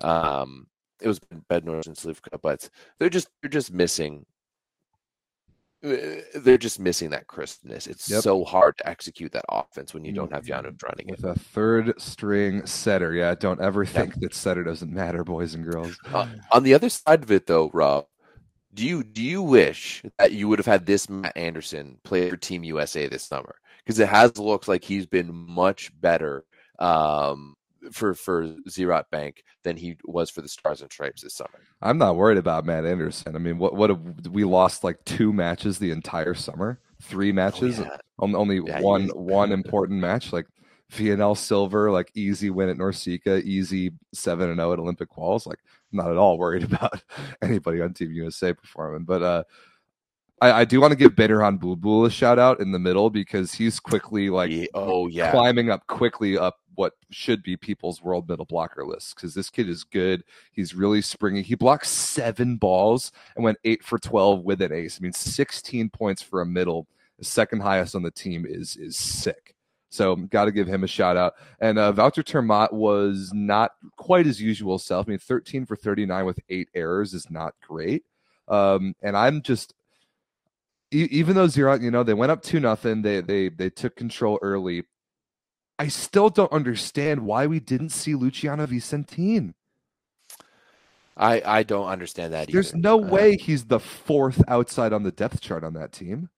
[0.00, 0.66] um,
[1.00, 1.20] it was
[1.50, 2.68] Bednorz and Śliwka, but
[2.98, 4.26] they're just they're just missing.
[5.84, 5.96] uh,
[6.36, 7.86] they're just missing that crispness.
[7.86, 8.22] It's Yep.
[8.22, 11.10] so hard to execute that offense when you don't have Janusz running it.
[11.10, 13.12] with a third string setter.
[13.14, 15.96] Yeah, don't ever think that setter doesn't matter, boys and girls.
[16.12, 18.06] Uh, on the other side of it, though, Rob,
[18.74, 22.36] do you do you wish that you would have had this Matt Anderson play for
[22.36, 23.56] Team USA this summer?
[23.84, 26.44] Because it has looked like he's been much better
[26.78, 27.54] um,
[27.92, 31.60] for for Ziraat Bank than he was for the Stars and Stripes this summer.
[31.82, 33.36] I'm not worried about Matt Anderson.
[33.36, 37.78] I mean, what what have, we lost like two matches the entire summer, three matches,
[37.80, 37.96] Oh, yeah.
[38.18, 40.46] on- only Yeah, one one important match, like
[40.94, 45.46] VNL Silver, like easy win at Norsika, easy seven and zero at Olympic Quals.
[45.46, 45.58] Like,
[45.92, 47.02] I'm not at all worried about
[47.42, 49.44] anybody on Team USA performing, but uh.
[50.40, 53.54] I, I do want to give Bedirhan Bulbul a shout out in the middle because
[53.54, 58.28] he's quickly like Ye- oh yeah, climbing up quickly up what should be people's world
[58.28, 60.24] middle blocker list because this kid is good.
[60.52, 61.42] He's really springy.
[61.42, 64.98] He blocked seven balls and went eight for twelve with an ace.
[65.00, 68.96] I mean, sixteen points for a middle, the second highest on the team is is
[68.96, 69.53] sick.
[69.94, 71.34] So got to give him a shout out.
[71.60, 75.06] And uh, Wouter ter Maat was not quite his usual self.
[75.06, 78.04] I mean, thirteen for thirty nine with eight errors is not great.
[78.48, 79.72] Um, and I'm just
[80.92, 83.94] e- even though Xerox, you know, they went up two nothing, they they they took
[83.94, 84.82] control early.
[85.78, 89.54] I still don't understand why we didn't see Luciano Vicentin.
[91.16, 92.48] I I don't understand that.
[92.48, 92.52] Either.
[92.52, 96.30] There's no Uh, way he's the fourth outside on the depth chart on that team.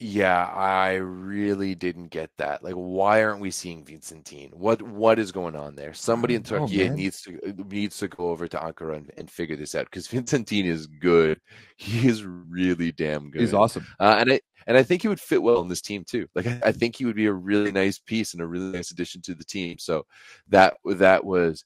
[0.00, 2.62] Yeah, I really didn't get that.
[2.62, 4.54] Like, why aren't we seeing Vicentin?
[4.54, 5.92] What what is going on there?
[5.92, 6.94] Somebody in don't Turkey man.
[6.94, 7.36] needs to
[7.68, 11.40] needs to go over to Ankara and, and figure this out because Vicentin is good.
[11.76, 13.40] He is really damn good.
[13.40, 13.86] He's awesome.
[13.98, 16.28] Uh, and I and I think he would fit well in this team too.
[16.32, 18.92] Like I, I think he would be a really nice piece and a really nice
[18.92, 19.78] addition to the team.
[19.80, 20.06] So
[20.48, 21.64] that that was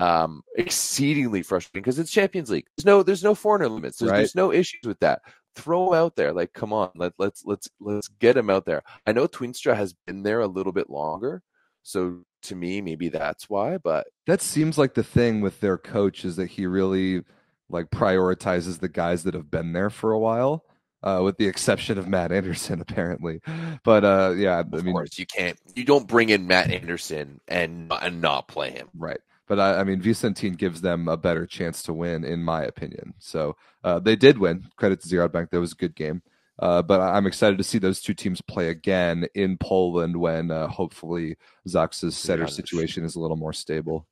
[0.00, 2.66] um exceedingly frustrating because it's Champions League.
[2.76, 3.98] There's no there's no foreigner limits.
[3.98, 4.18] There's, Right.
[4.18, 5.22] there's no issues with that.
[5.58, 6.32] Throw out there.
[6.32, 8.82] Like come on, let let's let's let's get him out there.
[9.06, 11.42] I know Twinstra has been there a little bit longer.
[11.82, 16.24] So to me, maybe that's why, but That seems like the thing with their coach
[16.24, 17.24] is that he really
[17.70, 20.64] like prioritizes the guys that have been there for a while.
[21.02, 23.40] Uh, with the exception of Matt Anderson, apparently,
[23.84, 27.40] but uh, yeah, I of mean, course you can't you don't bring in Matt Anderson
[27.46, 28.88] and and not play him.
[28.96, 29.20] Right.
[29.48, 33.14] But I, I mean, Vicentin gives them a better chance to win, in my opinion.
[33.18, 34.66] So uh, they did win.
[34.76, 35.50] Credit to Ziraat Bank.
[35.50, 36.22] That was a good game.
[36.58, 40.66] Uh, but I'm excited to see those two teams play again in Poland when uh,
[40.66, 41.36] hopefully
[41.68, 44.06] ZAKSA's setter situation is a little more stable.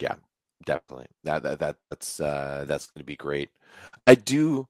[0.00, 0.14] Yeah,
[0.64, 3.50] definitely that, that that that's uh that's going to be great
[4.06, 4.66] i do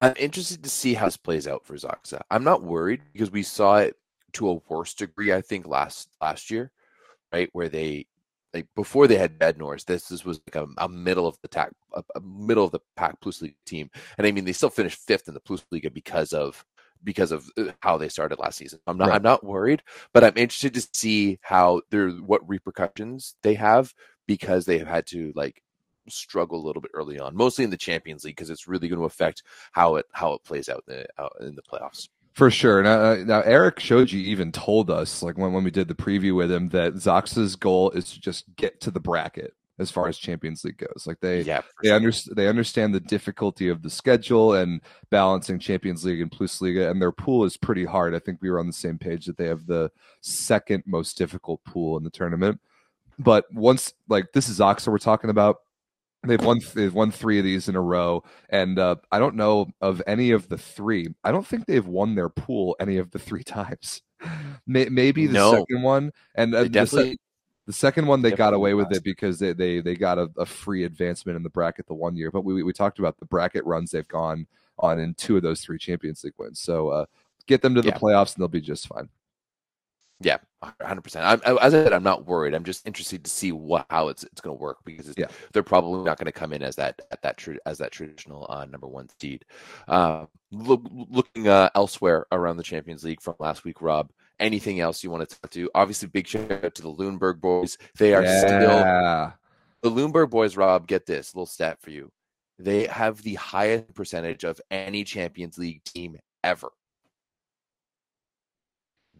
[0.00, 3.42] i'm interested to see how this plays out for ZAKSA i'm not worried because we
[3.42, 3.96] saw it
[4.34, 6.70] to a worse degree i think last last year
[7.32, 8.06] right where they
[8.54, 11.72] like before they had Bednorz this, this was like a, a middle of the pack
[11.94, 14.98] a, a middle of the pack plus league team and i mean they still finished
[15.06, 16.64] fifth in the plus League because of
[17.04, 19.16] because of uh, how they started last season i'm not Right.
[19.16, 23.92] i'm not worried but i'm interested to see how they're what repercussions they have
[24.26, 25.62] because they've had to like
[26.08, 28.98] struggle a little bit early on, mostly in the Champions League, because it's really going
[28.98, 32.08] to affect how it how it plays out in the out in the playoffs.
[32.32, 32.82] For sure.
[32.82, 36.34] Now, uh, now Eric Shoji even told us, like when, when we did the preview
[36.34, 40.16] with him, that ZAKSA's goal is to just get to the bracket as far as
[40.16, 41.04] Champions League goes.
[41.06, 41.96] Like they, yeah, they sure.
[41.96, 46.90] understand they understand the difficulty of the schedule and balancing Champions League and Plus Liga,
[46.90, 48.14] and their pool is pretty hard.
[48.14, 49.90] I think we were on the same page that they have the
[50.22, 52.60] second most difficult pool in the tournament.
[53.18, 55.58] But once like this is Oxa we're talking about,
[56.24, 59.68] they've won they've won three of these in a row, and uh, I don't know
[59.80, 61.08] of any of the three.
[61.24, 64.02] I don't think they've won their pool any of the three times.
[64.66, 65.50] May, maybe the No.
[65.50, 67.18] second one, and uh, They the, definitely
[67.66, 70.46] the second one they got away with it because they they they got a, a
[70.46, 72.30] free advancement in the bracket the one year.
[72.30, 74.46] But we we talked about the bracket runs they've gone
[74.78, 76.60] on in two of those three Champions League wins.
[76.60, 77.06] So uh,
[77.46, 77.98] get them to the Yeah.
[77.98, 79.08] playoffs and they'll be just fine.
[80.22, 80.38] Yeah,
[80.80, 81.24] hundred percent.
[81.26, 82.54] I'm I- as I said, I'm not worried.
[82.54, 85.26] I'm just interested to see what how it's it's going to work because it's, Yeah.
[85.52, 88.46] they're probably not going to come in as that at that tra- as that traditional
[88.48, 89.44] uh, number one seed.
[89.88, 94.10] Uh, look, looking uh, elsewhere around the Champions League from last week, Rob.
[94.40, 95.70] Anything else you want to talk to?
[95.74, 97.78] Obviously, big shout out to the Lüneburg boys.
[97.98, 99.32] They are still
[99.82, 102.10] the Lüneburg boys, Rob, get this little stat for you.
[102.58, 106.70] They have the highest percentage of any Champions League team ever.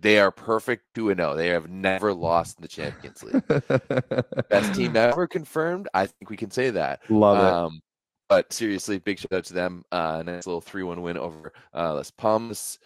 [0.03, 1.36] They are perfect 2 0.
[1.36, 4.48] They have never lost in the Champions League.
[4.50, 5.88] Best team ever confirmed.
[5.94, 7.00] I think we can say that.
[7.09, 7.44] Love it.
[7.44, 7.80] Um,
[8.28, 9.84] but seriously, big shout out to them.
[9.92, 12.78] Uh, nice little 3 1 win over uh, Las Palmas.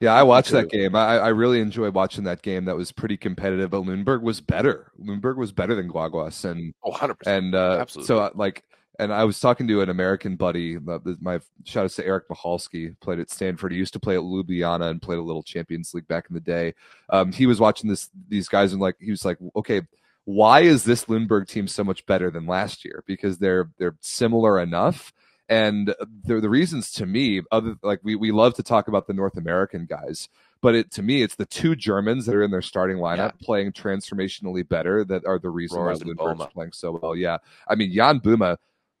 [0.00, 0.96] Yeah, I watched that game.
[0.96, 2.64] I, I really enjoyed watching that game.
[2.64, 4.90] That was pretty competitive, but Lüneburg was better.
[5.00, 7.14] Lüneburg was better than Guaguas, and Oh, 100%.
[7.26, 8.06] and uh, Absolutely.
[8.08, 8.64] so uh, like
[8.98, 10.76] and I was talking to an American buddy.
[10.76, 13.72] uh, My shout out to Eric Michalski, played at Stanford.
[13.72, 16.40] He used to play at Ljubljana and played a little Champions League back in the
[16.40, 16.74] day.
[17.10, 19.82] Um, he was watching this these guys and like he was like, okay,
[20.24, 23.02] why is this Lüneburg team so much better than last year?
[23.06, 25.12] Because they're they're similar enough.
[25.48, 25.92] And
[26.24, 29.36] the, the reasons to me, other like we, we love to talk about the North
[29.36, 30.28] American guys,
[30.62, 33.30] but it to me, it's the two Germans that are in their starting lineup Yeah.
[33.42, 36.50] playing transformationally better that are the reason Roars why Lüneburg's Boma.
[36.54, 37.16] playing so well.
[37.16, 37.38] Yeah,
[37.68, 38.56] I mean Jan Buma,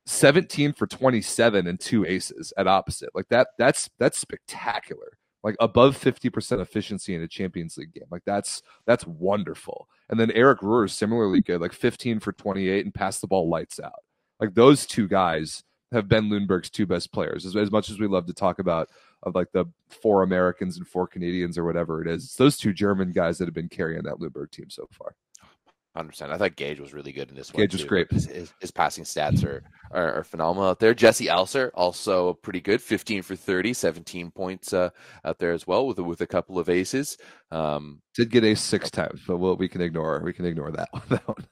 [0.06, 3.10] seventeen for twenty seven and two aces at opposite.
[3.14, 5.18] Like that, that's that's spectacular.
[5.44, 8.06] Like above fifty percent efficiency in a Champions League game.
[8.10, 9.88] Like that's that's wonderful.
[10.08, 13.26] And then Eric Ruhr is similarly good, like fifteen for twenty eight and pass the
[13.26, 14.04] ball lights out.
[14.38, 17.44] Like those two guys have been Lüneburg's two best players.
[17.44, 18.88] As, as much as we love to talk about
[19.24, 22.72] of like the four Americans and four Canadians or whatever it is, it's those two
[22.72, 25.14] German guys that have been carrying that Lüneburg team so far.
[25.94, 26.32] Hundred percent.
[26.32, 27.62] I thought Gage was really good in this one.
[27.62, 27.88] Gage was too.
[27.88, 28.10] great.
[28.10, 30.94] His, his, his passing stats are, are are phenomenal out there.
[30.94, 32.80] Jesse Elser also pretty good.
[32.80, 34.88] Fifteen for 30, 17 points uh,
[35.22, 37.18] out there as well with with a couple of aces.
[37.50, 40.88] Um, Did get ace six times, but we'll, we can ignore we can ignore that
[40.92, 41.02] one.
[41.10, 41.44] That one.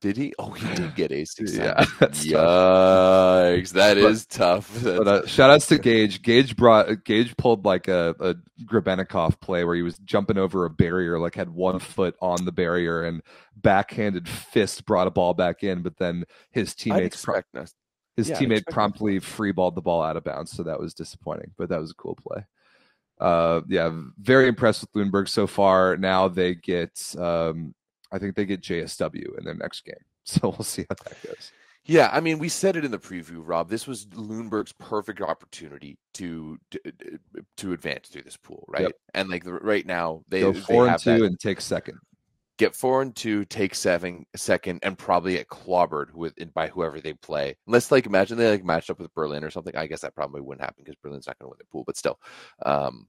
[0.00, 0.32] Did he?
[0.38, 2.24] Oh, he did get six Yeah, that's tough.
[2.24, 3.72] Yikes!
[3.72, 4.80] That But- is tough.
[4.82, 6.22] But uh, shout outs to Gage.
[6.22, 8.34] Gage brought Gage pulled like a, a
[8.64, 12.52] Grebennikov play where he was jumping over a barrier, like had one foot on the
[12.52, 13.22] barrier and
[13.56, 17.42] backhanded fist brought a ball back in, but then his teammates pro-
[18.16, 18.72] his yeah, teammate that.
[18.72, 21.52] promptly freeballed the ball out of bounds, so that was disappointing.
[21.58, 22.44] But that was a cool play.
[23.20, 25.96] Uh, yeah, very impressed with Lüneburg so far.
[25.98, 27.74] Now they get, um,
[28.12, 29.94] I think they get JSW in their next game,
[30.24, 31.52] so we'll see how that goes.
[31.86, 33.70] Yeah, I mean, we said it in the preview, Rob.
[33.70, 36.80] This was Lüneburg's perfect opportunity to to,
[37.56, 38.82] to advance through this pool, right?
[38.82, 38.92] Yep.
[39.14, 41.98] And like the, right now, they, Go they four and two that- and take second.
[42.58, 47.14] get four and two, take seven, second, and probably get clobbered with by whoever they
[47.14, 47.56] play.
[47.66, 49.74] Unless like imagine they like matched up with Berlin or something.
[49.74, 51.84] I guess that probably wouldn't happen because Berlin's not going to win the pool.
[51.86, 52.20] But still,
[52.66, 53.08] um,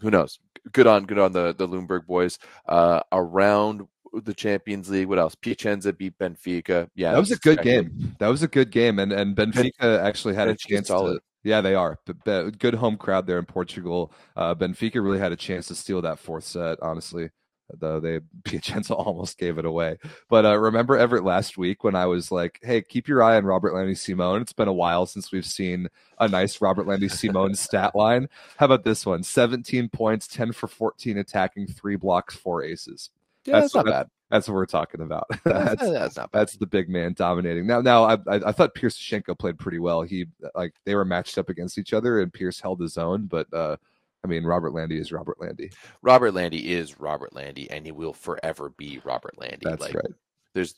[0.00, 0.40] who knows?
[0.72, 2.40] Good on good on the the Lüneburg boys.
[2.66, 5.34] Uh, around the Champions League, what else?
[5.34, 6.88] Piacenza beat Benfica.
[6.94, 8.16] Yeah, that was a good game.
[8.18, 11.14] That was a good game, and and Benfica actually had a chance solid.
[11.14, 11.20] to.
[11.44, 11.98] Yeah, they are.
[12.04, 14.12] But, good home crowd there in Portugal.
[14.36, 16.78] Uh, Benfica really had a chance to steal that fourth set.
[16.82, 17.30] Honestly,
[17.74, 19.98] though they Piacenza almost gave it away.
[20.28, 23.44] But uh, remember Everett last week when I was like, "Hey, keep your eye on
[23.44, 25.88] Robertlandy Simón." It's been a while since we've seen
[26.18, 28.28] a nice Robertlandy Simón stat line.
[28.56, 29.22] How about this one?
[29.22, 33.10] Seventeen points, ten for fourteen attacking, three blocks, four aces.
[33.48, 34.06] Yeah, That's that's not what- bad.
[34.30, 35.24] That's what we're talking about.
[35.44, 36.40] That's, That's that's not bad.
[36.40, 37.66] that's the big man dominating.
[37.66, 40.02] Now, now I, I, I thought Pierce Shenko played pretty well.
[40.02, 43.24] He like they were matched up against each other, and Pierce held his own.
[43.24, 43.78] But uh,
[44.22, 45.72] I mean, Robertlandy is Robertlandy.
[46.02, 49.62] Robert Landy is Robertlandy, and he will forever be Robertlandy.
[49.62, 50.12] That's like, right.
[50.52, 50.74] There's,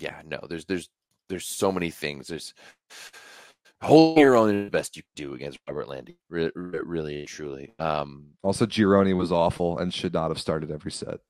[0.00, 0.88] yeah, no, there's there's
[1.28, 2.26] there's so many things.
[2.26, 2.54] There's
[3.82, 6.16] holding your own is the best you can do against Robertlandy.
[6.28, 7.72] Re- re- really, truly.
[7.78, 11.20] Um, Also, Gironi was awful and should not have started every set.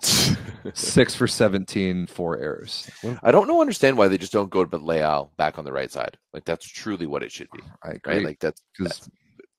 [0.00, 2.88] Six for 17, four errors.
[3.22, 5.90] I don't know, understand why they just don't go to Leal back on the right
[5.90, 6.16] side.
[6.32, 8.24] Like that's truly what it should be, I right?
[8.24, 9.10] Like that's that's,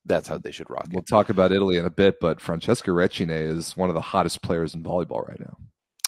[0.06, 1.06] that's how they should rock we'll it.
[1.06, 4.74] talk about Italy in a bit, but Francesco Recine is one of the hottest players
[4.74, 5.56] in volleyball right now.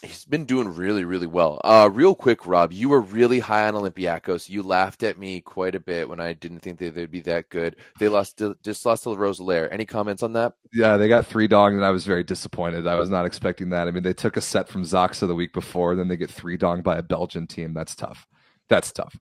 [0.02, 1.60] He's been doing really, really well.
[1.64, 4.48] Uh, real quick, Rob, you were really high on Olympiacos.
[4.48, 7.48] You laughed at me quite a bit when I didn't think that they'd be that
[7.48, 7.76] good.
[7.98, 9.72] They lost, just lost to Roeselare.
[9.72, 10.52] Any comments on that?
[10.72, 12.86] Yeah, they got three donged, and I was very disappointed.
[12.86, 13.88] I was not expecting that.
[13.88, 16.58] I mean, they took a set from Zaxa the week before, then they get three
[16.58, 17.72] donged by a Belgian team.
[17.72, 18.26] That's tough.
[18.68, 19.18] That's tough.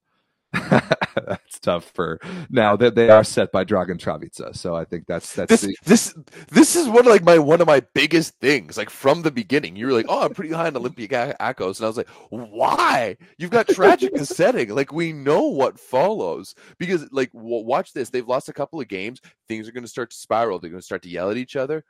[1.26, 4.56] that's tough for now that they are set by Dragan Travica.
[4.56, 6.16] So I think that's that's This, the, this,
[6.52, 8.78] this is one of like my one of my biggest things.
[8.78, 11.86] Like from the beginning, you were like, "Oh, I'm pretty high on Olympic Olympiacos," and
[11.86, 13.18] I was like, "Why?
[13.38, 14.70] You've got tragic setting.
[14.70, 18.10] Like we know what follows because like w- watch this.
[18.10, 19.22] They've lost a couple of games.
[19.48, 20.60] Things are going to start to spiral.
[20.60, 21.84] They're going to start to yell at each other.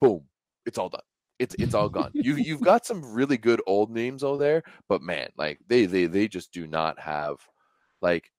[0.00, 0.24] Boom,
[0.64, 1.00] it's all done.
[1.38, 2.10] It's it's all gone.
[2.14, 6.06] You you've got some really good old names over there, but man, like they they
[6.06, 7.36] they just do not have
[8.02, 8.30] like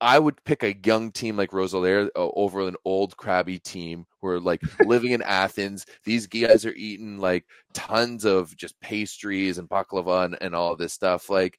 [0.00, 4.28] I would pick a young team like Roeselare uh, over an old crabby team who
[4.28, 5.86] are like living in Athens.
[6.04, 10.92] These guys are eating like tons of just pastries and baklava and, and all this
[10.92, 11.30] stuff.
[11.30, 11.58] Like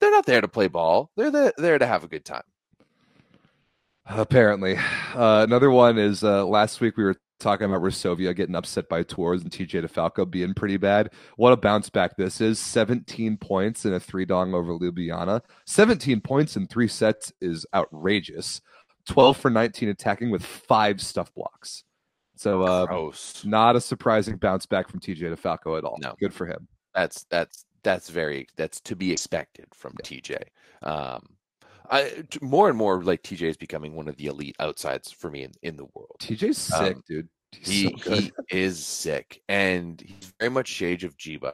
[0.00, 1.10] they're not there to play ball.
[1.16, 2.44] They're there, there to have a good time.
[4.06, 4.78] apparently.
[5.14, 9.02] Uh, another one is uh, last week we were talking about Resovia getting upset by
[9.02, 11.10] Tours and TJ DeFalco being pretty bad.
[11.36, 15.42] What a bounce back this is 17 points in a three dong over Ljubljana.
[15.66, 18.60] 17 points in three sets is outrageous.
[19.08, 21.84] 12 for 19 attacking with five stuff blocks.
[22.36, 23.44] So uh, Gross.
[23.44, 25.98] not a surprising bounce back from TJ DeFalco at all.
[26.00, 26.14] No.
[26.20, 26.68] Good for him.
[26.94, 30.36] That's that's that's very that's to be expected from TJ.
[30.82, 31.37] Um,
[31.90, 35.44] I more and more like TJ is becoming one of the elite outsides for me
[35.44, 36.16] in, in the world.
[36.20, 37.28] TJ's sick, Um, dude.
[37.52, 41.52] He's He so he is sick, and he's very much shade of Giba.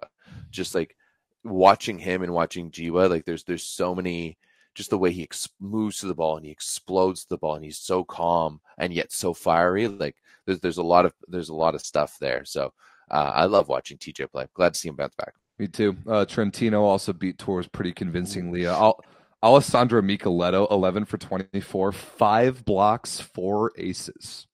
[0.50, 0.96] Just like
[1.44, 4.36] watching him and watching Giba, like there's there's so many
[4.74, 7.64] just the way he ex- moves to the ball and he explodes the ball and
[7.64, 9.86] he's so calm and yet so fiery.
[9.86, 10.16] Like
[10.46, 12.44] there's there's a lot of there's a lot of stuff there.
[12.44, 12.72] So
[13.10, 14.46] uh, I love watching TJ play.
[14.54, 15.34] Glad to see him bounce back.
[15.60, 15.96] Me too.
[16.08, 18.66] Uh, Trentino also beat Tours pretty convincingly.
[18.66, 19.04] Uh, Al-
[19.44, 24.46] Alessandro Michieletto, 11 for 24, five blocks, four aces.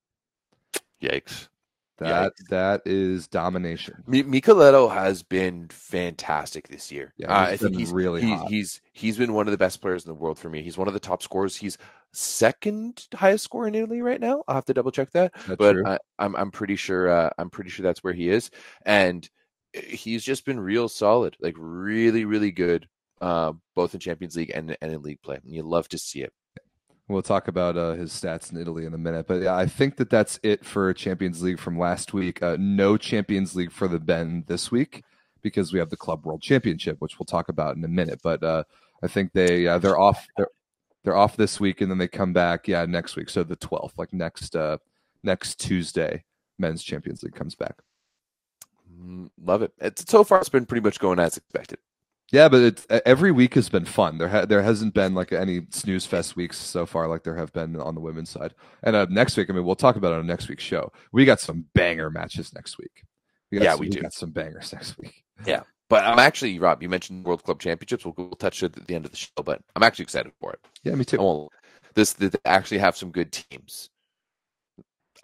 [1.03, 1.49] Yikes.
[1.99, 4.03] That that is domination.
[4.07, 7.13] Mi- Michieletto has been fantastic this year.
[7.19, 8.49] Yeah, Uh, he's I think been he's really he's, hot.
[8.49, 10.63] he's he's been one of the best players in the world for me.
[10.63, 11.57] He's one of the top scorers.
[11.57, 11.77] He's
[12.13, 14.43] second highest scorer in Italy right now.
[14.49, 15.77] I'll have to double check that, That's but.
[15.87, 18.51] I, I'm I'm pretty sure uh, I'm pretty sure that's where he is,
[18.87, 19.29] and
[19.75, 22.89] eh, he's just been real solid, like really really good,
[23.21, 25.39] uh, both in Champions League and and in league play.
[25.43, 26.33] And you love to see it.
[27.09, 29.97] We'll talk about uh, his stats in Italy in a minute, but yeah, I think
[29.97, 32.41] that that's it for Champions League from last week.
[32.41, 35.03] Uh, no Champions League for the Ben this week
[35.43, 38.21] because we have the Club World Championship, which we'll talk about in a minute.
[38.23, 38.63] But uh,
[39.03, 40.49] I think they uh, they're off they're,
[41.03, 43.99] they're off this week, and then they come back yeah next week, so the twelfth,
[43.99, 44.79] like next uh,
[45.25, 46.25] next Tuesday,
[46.59, 47.75] Men's Champions League comes back.
[48.89, 49.73] Mm, Love it.
[49.81, 51.79] It's so far it's been pretty much going as expected.
[52.33, 54.19] Yeah, but it's, every week has been fun.
[54.19, 57.53] There ha- there hasn't been like any snooze fest weeks so far, like there have
[57.53, 58.55] been on the women's side.
[58.85, 60.93] And uh, next week, I mean, we'll talk about it on next week's show.
[61.13, 63.03] We got some banger matches next week.
[63.51, 64.01] We Yeah, some, we do.
[64.01, 65.25] got some bangers next week.
[65.45, 66.83] Yeah, but I'm actually Rob.
[66.83, 68.05] You mentioned World Club Championships.
[68.05, 70.53] We'll, we'll touch it at the end of the show, but I'm actually excited for
[70.53, 70.61] it.
[70.85, 71.49] Yeah, me too.
[71.95, 73.91] This they actually have some good teams.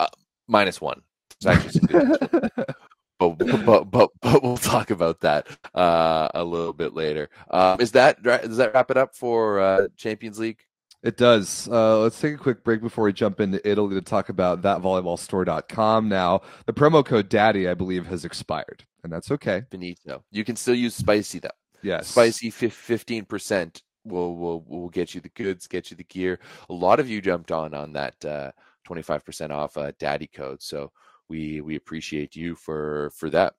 [0.00, 0.08] Uh,
[0.48, 1.02] minus one.
[1.38, 2.50] It's actually some good.
[3.18, 7.28] but, but but but we'll talk about that uh, a little bit later.
[7.50, 10.60] Um, is that does that wrap it up for uh, Champions League?
[11.02, 11.68] It does.
[11.70, 14.78] Uh, let's take a quick break before we jump into Italy to talk about that
[14.78, 16.08] thatvolleyballstore.com.
[16.08, 19.62] Now, the promo code DADDY, I believe, has expired, and that's okay.
[19.70, 20.24] Benito.
[20.32, 21.48] You can still use spicy though.
[21.82, 22.08] Yes.
[22.08, 26.40] Spicy fifteen percent will will will get you the goods, get you the gear.
[26.68, 28.54] A lot of you jumped on on that
[28.84, 30.90] twenty five percent off uh, Daddy code, so
[31.28, 33.54] we we appreciate you for for that.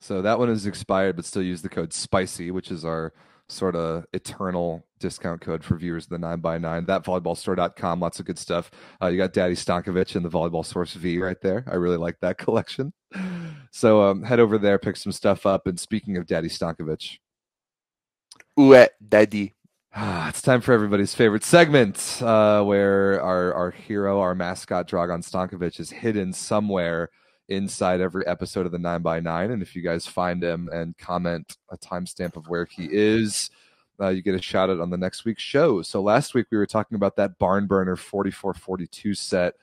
[0.00, 3.12] So that one is expired, but still use the code SPICY, which is our
[3.50, 8.20] sort of eternal discount code for viewers of the 9 by 9 That volleyballstore.com, lots
[8.20, 8.70] of good stuff.
[9.02, 11.64] Uh, you got Daddy Stankovic and the Volleyball Source V right there.
[11.70, 12.92] I really like that collection.
[13.72, 15.66] So um, head over there, pick some stuff up.
[15.66, 17.18] And speaking of Daddy Stankovic,
[18.58, 19.54] Ooh, daddy.
[19.92, 25.18] Ah, it's time for everybody's favorite segment, uh, where our our hero, our mascot Dragan
[25.24, 27.10] Stankovic, is hidden somewhere
[27.48, 29.50] inside every episode of the Nine by Nine.
[29.50, 33.50] And if you guys find him and comment a timestamp of where he is,
[34.00, 35.82] uh, you get a shout out on the next week's show.
[35.82, 39.54] So last week we were talking about that barn burner 44-42 set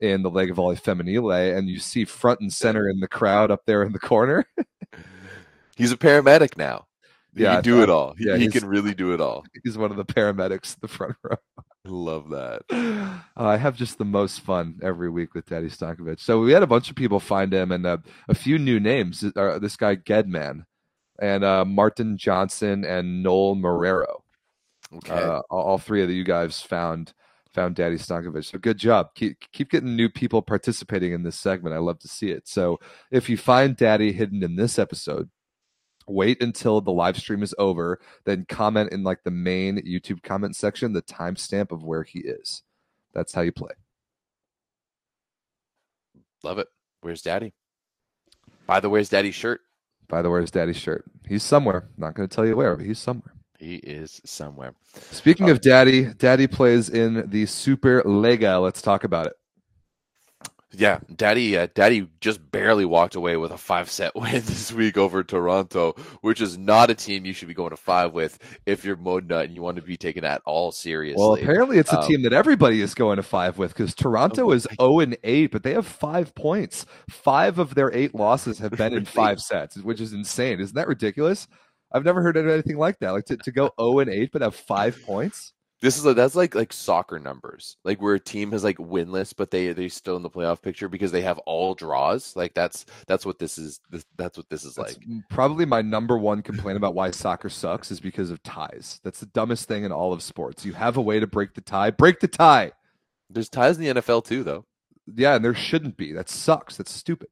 [0.00, 3.62] in the Lega Volley Femminile, and you see front and center in the crowd up
[3.66, 4.46] there in the corner.
[5.76, 6.86] He's a paramedic now.
[7.34, 8.14] He Yeah, can do uh, it all.
[8.18, 9.44] He, yeah, he can really do it all.
[9.64, 11.36] He's one of the paramedics in the front row.
[11.84, 12.62] Love that.
[13.34, 16.20] Uh, I have just the most fun every week with Daddy Stankovic.
[16.20, 17.96] So we had a bunch of people find him and uh,
[18.28, 19.24] a few new names.
[19.34, 20.66] Uh, this guy Gedman
[21.18, 24.20] and uh, Martin Johnson and Noel Marrero.
[24.96, 25.14] Okay.
[25.14, 27.14] Uh, all, all three of you guys found
[27.54, 28.44] found Daddy Stankovic.
[28.44, 29.14] So good job.
[29.14, 31.74] Keep keep getting new people participating in this segment.
[31.74, 32.46] I love to see it.
[32.46, 32.80] So
[33.10, 35.30] if you find Daddy hidden in this episode,
[36.06, 40.56] wait until the live stream is over, then comment in like the main YouTube comment
[40.56, 42.62] section the timestamp of where he is.
[43.14, 43.72] That's how you play.
[46.42, 46.68] Love it.
[47.00, 47.52] Where's daddy?
[48.66, 49.60] By the way, where's daddy's shirt?
[50.08, 51.04] By the way, his daddy's shirt.
[51.26, 51.88] He's somewhere.
[51.96, 53.32] Not going to tell you where, but he's somewhere.
[53.58, 54.74] He is somewhere.
[54.94, 55.52] Speaking Oh.
[55.52, 58.60] of daddy, daddy plays in the Super Lega.
[58.60, 59.34] Let's talk about it.
[60.74, 61.56] Yeah, Daddy.
[61.58, 65.92] Uh, Daddy just barely walked away with a five-set win this week over Taranto,
[66.22, 69.38] which is not a team you should be going to five with if you're Modena
[69.40, 71.20] and you want to be taken at all seriously.
[71.20, 74.48] Well, apparently it's a Um, team that everybody is going to five with because Taranto
[74.48, 76.86] Oh, is my- 0 and 8, but they have five points.
[77.10, 80.60] Five of their eight losses have been in five sets, which is insane.
[80.60, 81.48] Isn't that ridiculous?
[81.92, 83.10] I've never heard of anything like that.
[83.10, 85.52] Like to, to go 0 and 8 but have five points.
[85.82, 89.34] This is like, that's like like soccer numbers, like where a team is like winless,
[89.36, 92.36] but they they still in the playoff picture because they have all draws.
[92.36, 93.80] Like that's that's what this is.
[93.90, 95.06] This, that's what this is That's like.
[95.28, 99.00] probably my number one complaint about why soccer sucks is because of ties.
[99.02, 100.64] That's the dumbest thing in all of sports.
[100.64, 102.70] You have a way to break the tie, break the tie.
[103.28, 104.64] There's ties in the NFL too, though.
[105.12, 106.12] Yeah, and there shouldn't be.
[106.12, 106.76] That sucks.
[106.76, 107.28] That's stupid.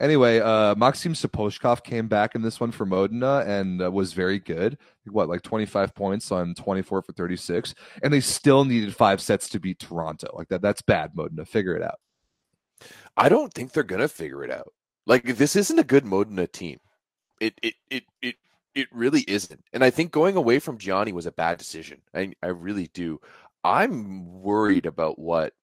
[0.00, 4.38] Anyway, uh, Maksim Sapozhkov came back in this one for Modena and uh, was very
[4.38, 4.78] good.
[5.06, 9.60] What, like 25 points on 24 for 36, and they still needed five sets to
[9.60, 10.30] beat Taranto.
[10.34, 11.16] Like that, that's bad.
[11.16, 11.98] Modena, figure it out.
[13.16, 14.72] I don't think they're gonna figure it out.
[15.06, 16.78] Like this isn't a good Modena team.
[17.40, 18.36] It it it it
[18.74, 19.64] it really isn't.
[19.72, 22.02] And I think going away from Giani was a bad decision.
[22.14, 23.20] I I really do.
[23.64, 25.54] I'm worried about what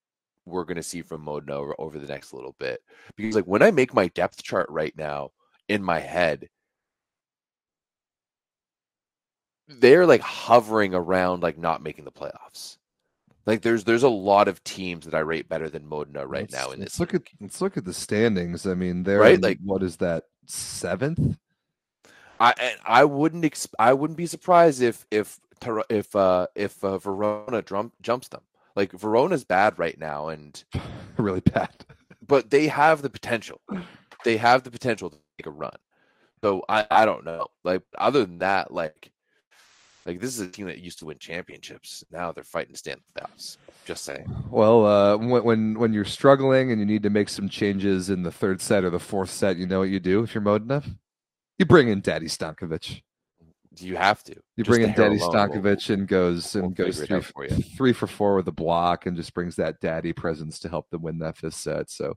[0.45, 2.81] we're going to see from Modena over, the next little bit.
[3.15, 5.31] Because like when I make my depth chart right now
[5.67, 6.49] in my head,
[9.67, 12.77] they're like hovering around like not making the playoffs.
[13.45, 16.53] Like there's there's a lot of teams that I rate better than Modena right let's,
[16.53, 16.99] now in let's this.
[16.99, 18.65] look at let's look at the standings.
[18.65, 21.37] I mean, they're Right, in, like- what is that seventh?
[22.39, 25.39] I and I wouldn't exp- I wouldn't be surprised if if
[25.89, 28.41] if uh if uh, Verona drum- jumps them.
[28.75, 30.63] Like Verona's bad right now, and
[31.17, 31.69] really bad.
[32.25, 33.61] but they have the potential.
[34.23, 35.75] They have the potential to make a run.
[36.43, 37.47] So I, I don't know.
[37.63, 39.11] Like other than that, like
[40.05, 42.03] like this is a team that used to win championships.
[42.11, 43.57] Now they're fighting to stay in the playoffs.
[43.85, 44.27] Just saying.
[44.49, 48.23] Well, uh, when when when you're struggling and you need to make some changes in
[48.23, 50.83] the third set or the fourth set, you know what you do if you're Modena?
[51.57, 53.01] You bring in Daddy Stankovic.
[53.79, 54.35] You have to.
[54.55, 58.35] You bring in Daddy Stankovic and goes we'll and goes three, for three for four
[58.35, 61.55] with a block and just brings that daddy presence to help them win that fifth
[61.55, 61.89] set.
[61.89, 62.15] So,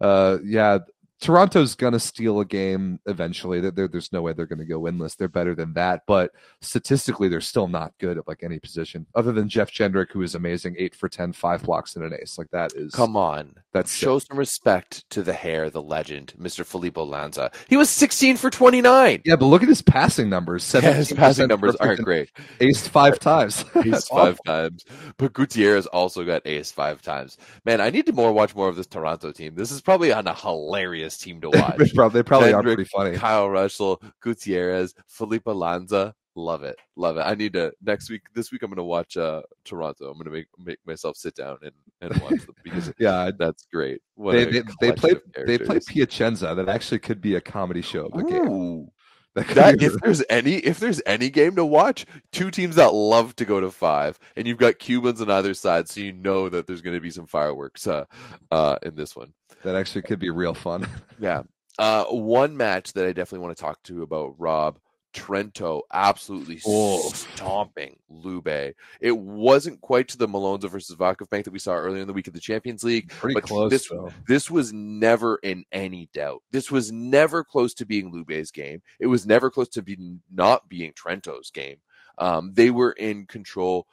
[0.00, 0.78] uh, yeah,
[1.20, 3.60] Taranto's gonna steal a game eventually.
[3.60, 5.16] There, there- there's no way they're gonna go winless.
[5.16, 9.32] They're better than that, but statistically, they're still not good at like any position other
[9.32, 12.38] than Jeff Jendryk, who is amazing, eight for 10, five blocks and an ace.
[12.38, 13.54] Like that is Come on.
[13.72, 16.64] That shows some respect to the hair, the legend, Mr.
[16.64, 17.50] Filippo Lanza.
[17.68, 19.22] He was 16 for 29.
[19.24, 20.74] Yeah, but look at his passing numbers.
[20.78, 22.30] Yeah, his passing numbers aren't great.
[22.60, 23.64] Aced five times.
[23.76, 24.84] Ace That's five times.
[25.16, 27.36] But Gutierrez also got ace five times.
[27.64, 29.54] Man, I need to more watch more of this Taranto team.
[29.54, 31.76] This is probably on a hilarious team to watch.
[31.78, 33.16] they probably, they probably are Jendryk, pretty funny.
[33.16, 36.14] Kyle Russell, Gutierrez, Felipe Lanza.
[36.38, 36.76] Love it.
[36.94, 37.22] Love it.
[37.22, 40.08] I need to next week this week I'm gonna watch uh Taranto.
[40.08, 44.02] I'm gonna make make myself sit down and, and watch them because Yeah, that's great.
[44.14, 45.14] What they they, they play
[45.46, 45.80] they play.
[45.80, 46.54] Piacenza.
[46.54, 48.48] That actually could be a comedy show of a game.
[48.48, 48.88] Ooh.
[49.34, 53.36] That that if there's any if there's any game to watch, two teams that love
[53.36, 56.66] to go to five, and you've got Cubans on either side, so you know that
[56.66, 58.06] there's going to be some fireworks uh,
[58.50, 59.34] uh, in this one.
[59.64, 60.86] That actually could be real fun.
[61.20, 61.42] Yeah.
[61.80, 64.78] Uh, one match that I definitely want to talk to you about, Rob.
[65.14, 67.08] Trento absolutely Oh.
[67.10, 68.74] stomping Lube.
[69.00, 72.28] It wasn't quite to the Malonza versus VakıfBank that we saw earlier in the week
[72.28, 73.08] of the Champions League.
[73.10, 74.12] Pretty But close this- though.
[74.28, 76.42] This was never in any doubt.
[76.52, 78.80] This was never close to being Lube's game.
[79.00, 79.96] It was never close to be
[80.32, 81.78] not being Trento's game.
[82.18, 83.88] Um, they were in control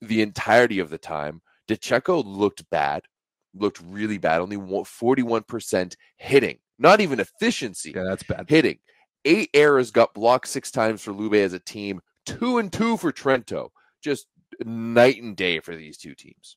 [0.00, 1.40] the entirety of the time.
[1.68, 3.02] De Cecco looked bad,
[3.54, 4.40] looked really bad.
[4.40, 8.46] Only one- 41% hitting, not even efficiency Yeah, that's bad.
[8.48, 8.78] hitting.
[9.24, 12.00] Eight errors got blocked six times for Lube as a team.
[12.26, 13.70] Two and two for Trento.
[14.02, 14.26] Just
[14.64, 16.56] night and day for these two teams.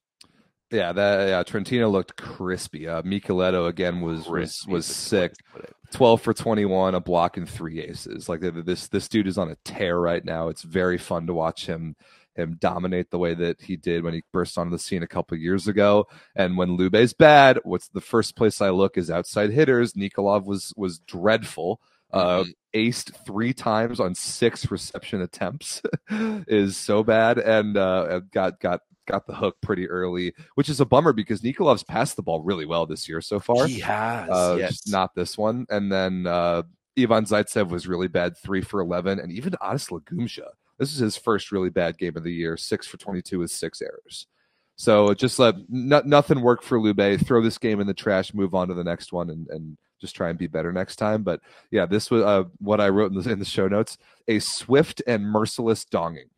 [0.69, 1.43] Yeah, that yeah.
[1.43, 2.89] Trentino looked crispy.
[2.89, 5.31] Uh, Michieletto again was was Crispy was the sick.
[5.31, 5.73] place to put it.
[5.93, 8.27] 12 for 21, a block and three aces.
[8.27, 10.49] Like this this dude is on a tear right now.
[10.49, 11.95] It's very fun to watch him
[12.37, 15.37] him dominate the way that he did when he burst onto the scene a couple
[15.37, 16.07] years ago.
[16.35, 19.93] And when Lube's bad, what's the first place I look is outside hitters.
[19.93, 21.81] Nikolov was was dreadful.
[22.13, 22.53] Uh, Mhm.
[22.73, 25.81] aced three times on six reception attempts
[26.47, 30.85] is so bad, and uh, got got got the hook pretty early, which is a
[30.85, 34.29] bummer because Nikolov's passed the ball really well this year so far He has.
[34.29, 34.69] uh, yes.
[34.71, 35.65] just not this one.
[35.69, 36.63] And then uh,
[36.99, 39.19] Ivan Zaitsev was really bad, three for 11.
[39.19, 42.87] And even Adis Lagumdzija, this is his first really bad game of the year, six
[42.87, 44.27] for 22 with six errors.
[44.75, 47.19] So just let no, nothing work for Lube.
[47.25, 50.15] Throw this game in the trash, move on to the next one, and, and just
[50.15, 51.23] try and be better next time.
[51.23, 53.97] But yeah, this was uh, what I wrote in the, in the show notes
[54.27, 56.29] a swift and merciless donging.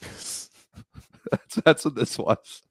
[0.00, 0.50] that's,
[1.64, 2.62] that's what this was.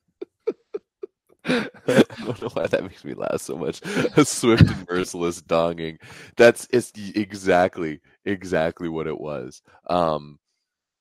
[1.49, 3.81] I don't know why that makes me laugh so much.
[4.17, 5.97] A swift and merciless donging.
[6.35, 9.61] That's it's exactly exactly what it was.
[9.89, 10.39] Um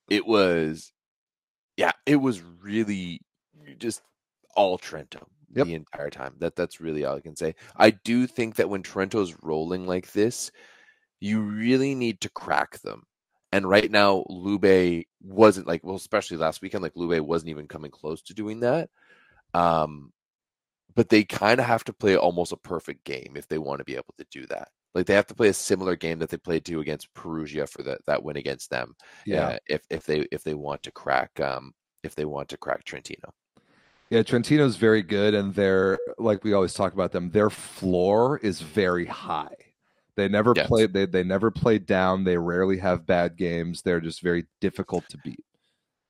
[0.08, 0.92] it was
[1.76, 3.20] yeah, it was really
[3.78, 4.02] just
[4.56, 5.22] all Trento
[5.54, 5.66] Yep.
[5.66, 6.34] the entire time.
[6.38, 7.54] That that's really all I can say.
[7.76, 10.50] I do think that when Trento's rolling like this,
[11.20, 13.04] you really need to crack them.
[13.52, 17.90] And right now, Lube wasn't like well, especially last weekend, like Lube wasn't even coming
[17.90, 18.90] close to doing that.
[19.54, 20.12] Um,
[20.94, 23.84] but they kind of have to play almost a perfect game if they want to
[23.84, 24.68] be able to do that.
[24.96, 27.82] Like they have to play a similar game that they played to against Perugia for
[27.82, 28.96] that that win against them.
[29.30, 32.82] uh, if if they if they want to crack um if they want to crack
[32.84, 33.34] Trentino.
[34.10, 38.60] Yeah, Trentino's very good, and their like we always talk about them, their floor is
[38.62, 39.54] very high.
[40.16, 40.66] They never Yes.
[40.68, 42.24] play they they never play down.
[42.24, 43.82] They rarely have bad games.
[43.82, 45.44] They're just very difficult to beat.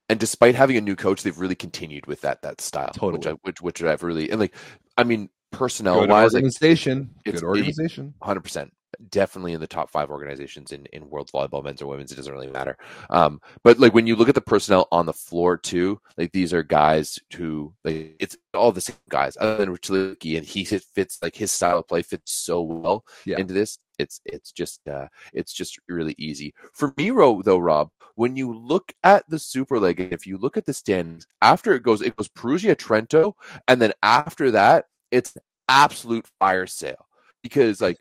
[0.08, 3.02] and despite having a new coach, they've really continued with that that style.
[3.08, 3.26] Which Totally.
[3.26, 4.54] I which which I've really and like
[4.96, 7.10] I mean personnel Good wise, organization.
[7.24, 8.14] it's- Good organization.
[8.22, 8.72] hundred percent,
[9.10, 12.12] definitely in the top five organizations in in world volleyball, men's or women's.
[12.12, 12.76] It doesn't really matter.
[13.10, 16.52] Um, but like when you look at the personnel on the floor too, like these
[16.52, 21.18] are guys who like it's all the same guys, other than Rich and he fits
[21.22, 23.38] like his style of play fits so well Yeah.
[23.38, 23.78] into this.
[23.98, 27.58] It's it's just uh it's just really easy for me, though.
[27.58, 31.72] Rob, when you look at the Super League, if you look at the standings, after
[31.74, 33.32] it goes, it goes Perugia, Trento,
[33.68, 35.36] and then after that, it's
[35.68, 37.06] absolute fire sale
[37.42, 37.98] because like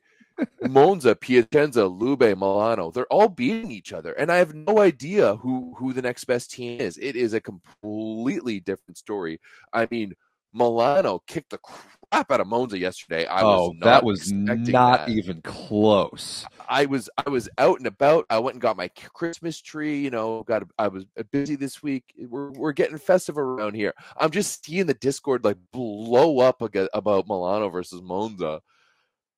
[0.67, 4.13] Monza, Piacenza, Lube, Milano, they're all beating each other.
[4.13, 6.97] And I have no idea who who the next best team is.
[6.97, 9.39] It is a completely different story.
[9.73, 10.13] I mean,
[10.55, 13.25] Milano kicked the crap out of Monza yesterday.
[13.25, 15.09] I oh, was that was not that.
[15.09, 16.45] even close.
[16.69, 18.25] I was I was out and about.
[18.29, 19.99] I went and got my Christmas tree.
[19.99, 22.05] You know, got I was busy this week.
[22.17, 23.93] We're we're getting festive around here.
[24.17, 28.61] I'm just seeing the Discord like blow up about Milano versus Monza.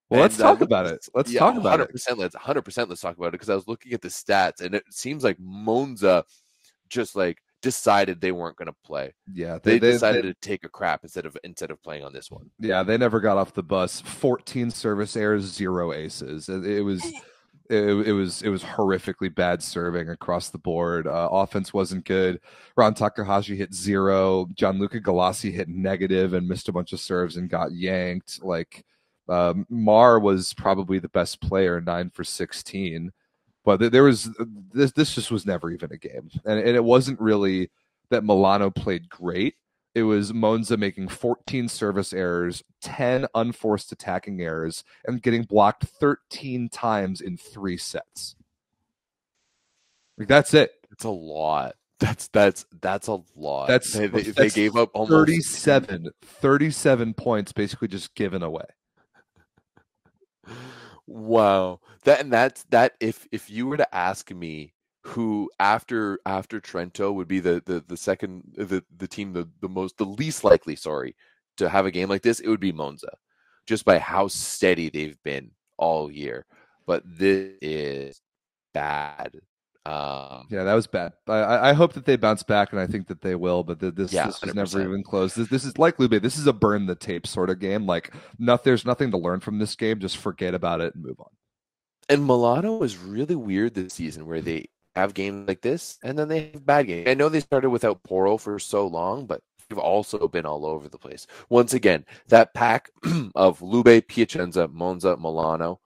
[0.10, 1.06] Well, let's And, uh, talk about it.
[1.14, 1.90] Let's yeah, talk about it.
[1.94, 2.62] 100%, Let's 100.
[2.62, 5.24] percent Let's talk about it because I was looking at the stats and it seems
[5.24, 6.24] like Monza
[6.90, 9.14] just like decided they weren't going to play.
[9.34, 12.04] Yeah, They, they, they, decided they- to take a crap instead of instead of playing
[12.04, 12.50] on this one.
[12.60, 14.02] yeah, they never got off the bus.
[14.02, 16.50] 14 service errors, zero aces.
[16.50, 17.04] It, it was
[17.70, 21.06] it, it was it was horrifically bad serving across the board.
[21.08, 22.40] Uh, offense wasn't good.
[22.78, 24.48] Ran Takahashi hit zero.
[24.56, 28.42] Gianluca Galassi hit negative and missed a bunch of serves and got yanked.
[28.44, 28.86] Like
[29.28, 33.12] um, Maar was probably the best player, nine for 16.
[33.68, 34.94] But there was uh, this.
[34.94, 37.70] This just was never even a game, and, and it wasn't really
[38.10, 39.56] that Milano played great.
[39.94, 46.70] It was Monza making 14 service errors, 10 unforced attacking errors, and getting blocked 13
[46.70, 48.38] times in three sets.
[50.18, 50.72] Like that's it.
[50.90, 51.76] It's a lot.
[52.00, 53.68] That's that's that's a lot.
[53.68, 58.64] That's- they, they, they gave up almost 37, 37 points basically just given away.
[61.08, 61.80] Wow.
[62.04, 67.14] That and that's that if if you were to ask me who after after Trento
[67.14, 70.76] would be the the, the second the, the team the, the most the least likely,
[70.76, 71.16] sorry,
[71.58, 73.18] to have a game like this, it would be Monza.
[73.66, 76.46] Just by how steady they've been all year.
[76.86, 78.22] But this is
[78.74, 79.40] bad.
[79.88, 81.14] Um Yeah, that was bad.
[81.28, 83.64] I- I, hope that they bounce back, and I think that they will.
[83.64, 84.84] But th- this, Yeah, this was never 100%.
[84.90, 85.34] even close.
[85.36, 86.22] This, this is like Lube.
[86.22, 87.86] This is a burn the tape sort of game.
[87.86, 90.00] Like, not, there's nothing to learn from this game.
[90.00, 91.30] Just forget about it and move on.
[92.10, 96.28] and Milano is really weird this season where they have games like this and then
[96.28, 97.08] they have bad games.
[97.08, 100.90] I know they started without Porro for so long, but they've also been all over
[100.90, 101.28] the place.
[101.50, 102.90] Once again, that pack
[103.36, 105.80] of Lube, Piacenza, Monza, Milano,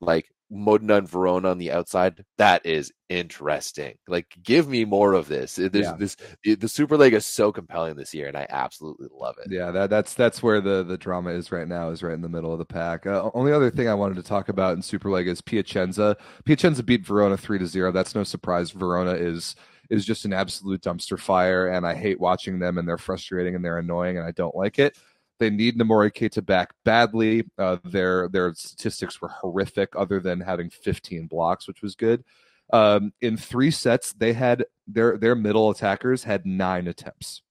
[0.00, 3.94] like Modena and Verona on the outside, that is interesting.
[4.06, 5.56] Like, give me more of this.
[5.56, 5.96] There's Yeah.
[5.98, 9.50] this the Super League is so compelling this year, and I absolutely love it.
[9.50, 11.90] Yeah, that, that's that's where the the drama is right now.
[11.90, 13.06] Is right in the middle of the pack.
[13.06, 16.16] Uh, only other thing I wanted to talk about in Super League is Piacenza.
[16.44, 17.90] Piacenza beat Verona three to zero.
[17.90, 18.70] That's no surprise.
[18.70, 19.56] Verona is
[19.90, 22.78] is just an absolute dumpster fire, and I hate watching them.
[22.78, 24.96] And they're frustrating and they're annoying, and I don't like it.
[25.38, 27.44] They need Noumory Keita back badly.
[27.58, 32.24] Uh, their their statistics were horrific, other than having 15 blocks, which was good.
[32.72, 37.42] Um, in three sets, they had their their middle attackers had nine attempts.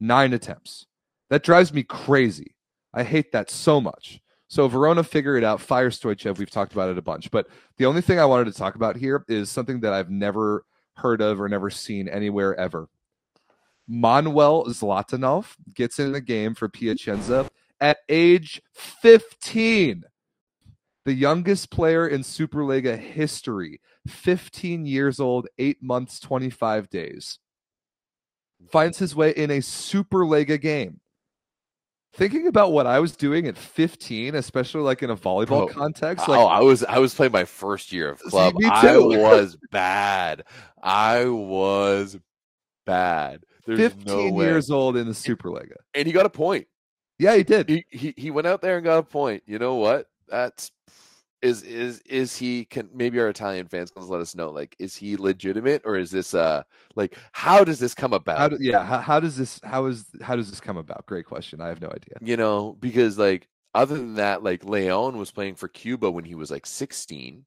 [0.00, 0.86] Nine attempts.
[1.30, 2.56] That drives me crazy.
[2.92, 4.20] I hate that so much.
[4.48, 5.62] So Verona figure it out.
[5.62, 6.36] Fire Stoytchev.
[6.36, 8.96] We've talked about it a bunch, but the only thing I wanted to talk about
[8.96, 10.66] here is something that I've never
[10.96, 12.88] heard of or never seen anywhere ever.
[13.88, 20.04] Manuel Zlatanov gets in the game for Piacenza at age 15.
[21.04, 27.40] The youngest player in Superliga history, 15 years old, 8 months, 25 days.
[28.70, 31.00] Finds his way in a Superliga game.
[32.14, 36.38] Thinking about what I was doing at 15, especially like in a volleyball context, like
[36.38, 38.54] oh, I was I was playing my first year of See, club.
[38.54, 40.44] me I was bad.
[40.82, 42.18] I was
[42.84, 43.42] bad.
[43.66, 45.76] There's 15 no years old in the Superliga.
[45.94, 46.66] and he got a point.
[47.18, 47.68] Yeah, he did.
[47.68, 49.42] He, he he went out there and got a point.
[49.46, 50.06] You know what?
[50.28, 50.72] That's
[51.42, 54.94] is is is he can maybe our Italian fans can let us know like is
[54.96, 56.62] he legitimate or is this uh
[56.94, 58.38] like how does this come about?
[58.38, 61.04] How do, yeah, how, how does this how is how does this come about?
[61.06, 61.60] Great question.
[61.60, 62.16] I have no idea.
[62.20, 66.34] you know because like other than that like leon was playing for cuba when he
[66.34, 67.44] was like 16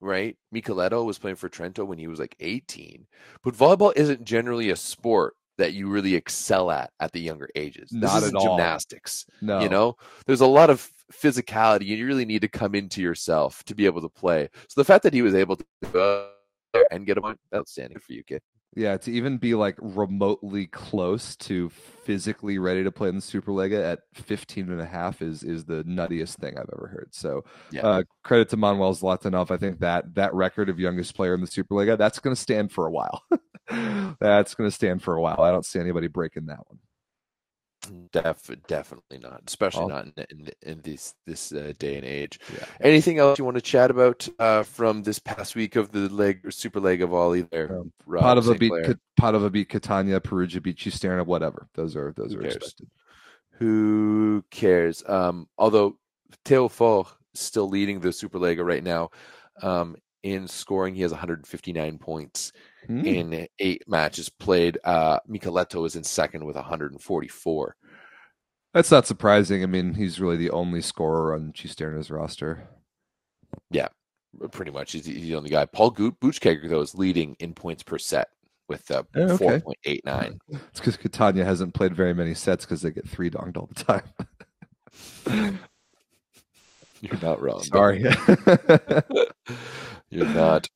[0.00, 3.06] right michieletto was playing for trento when he was like 18
[3.42, 7.90] but volleyball isn't generally a sport that you really excel at at the younger ages.
[7.90, 8.56] This Not at all.
[8.56, 9.26] gymnastics.
[9.42, 11.80] No, You know, there's a lot of physicality.
[11.80, 14.48] And you really need to come into yourself to be able to play.
[14.68, 16.30] So the fact that he was able to go
[16.72, 18.40] there and get a point, outstanding for you, kid.
[18.76, 23.92] Yeah, to even be like remotely close to physically ready to play in the Superliga
[23.92, 27.08] at 15 and a half is is the nuttiest thing I've ever heard.
[27.12, 27.86] So Yeah.
[27.86, 29.50] uh, credit to Manuel Zlatanov.
[29.50, 32.70] I think that that record of youngest player in the Superliga, that's going to stand
[32.70, 33.22] for a while.
[34.20, 35.40] that's going to stand for a while.
[35.40, 36.78] I don't see anybody breaking that one.
[38.12, 39.88] Def- definitely not, especially Oh.
[39.88, 42.38] not in, in, in this this uh, day and age.
[42.52, 42.64] Yeah.
[42.80, 46.40] Anything else you want to chat about uh, from this past week of the leg
[46.44, 47.78] or super leg of volley there?
[47.80, 48.72] Um, Padova beat
[49.20, 51.68] Padova beat Catania, Perugia beat Cisterna, whatever.
[51.74, 52.56] Those are those Who are cares?
[52.56, 52.88] expected.
[53.52, 55.02] Who cares?
[55.06, 55.98] Um, although
[56.44, 59.10] Theo Faure still leading the Super Superlega right now
[59.62, 60.94] um, in scoring.
[60.94, 62.52] He has 159 points
[62.88, 63.04] Hmm.
[63.04, 64.78] in eight matches played.
[64.82, 67.76] Uh, Michieletto is in second with 144.
[68.72, 69.62] That's not surprising.
[69.62, 72.66] I mean, he's really the only scorer on Cisterna's roster.
[73.70, 73.88] Yeah,
[74.52, 75.66] pretty much, he's, he's the only guy.
[75.66, 78.28] Paul Goot Buchegger, though, is leading in points per set
[78.68, 79.60] with uh, Oh, okay.
[79.86, 80.38] 4.89.
[80.70, 83.84] It's because Catania hasn't played very many sets because they get three donged all the
[83.84, 85.58] time.
[87.00, 87.62] You're not wrong.
[87.62, 88.00] Sorry.
[90.10, 90.68] You're not.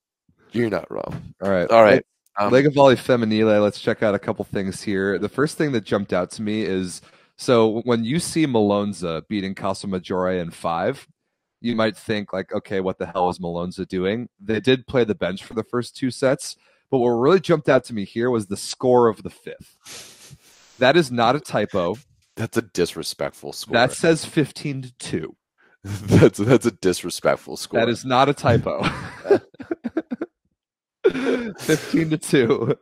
[0.52, 1.34] You're not wrong.
[1.42, 1.70] all right.
[1.70, 2.04] All right.
[2.38, 3.62] Um, Lega Volley Femminile.
[3.62, 5.18] Let's check out a couple things here.
[5.18, 7.02] The first thing that jumped out to me is
[7.36, 11.06] so when you see Malonza beating Casalmaggiore in five,
[11.60, 14.28] you might think like, okay, what the hell is Malonza doing?
[14.40, 16.56] They did play the bench for the first two sets,
[16.90, 20.36] but what really jumped out to me here was the score of the fifth.
[20.78, 21.96] That is not a typo.
[22.36, 23.74] that's a disrespectful score.
[23.74, 25.36] That says 15 to 2.
[25.84, 27.80] that's that's a disrespectful score.
[27.80, 28.84] That is not a typo.
[31.04, 32.78] 15 to 2.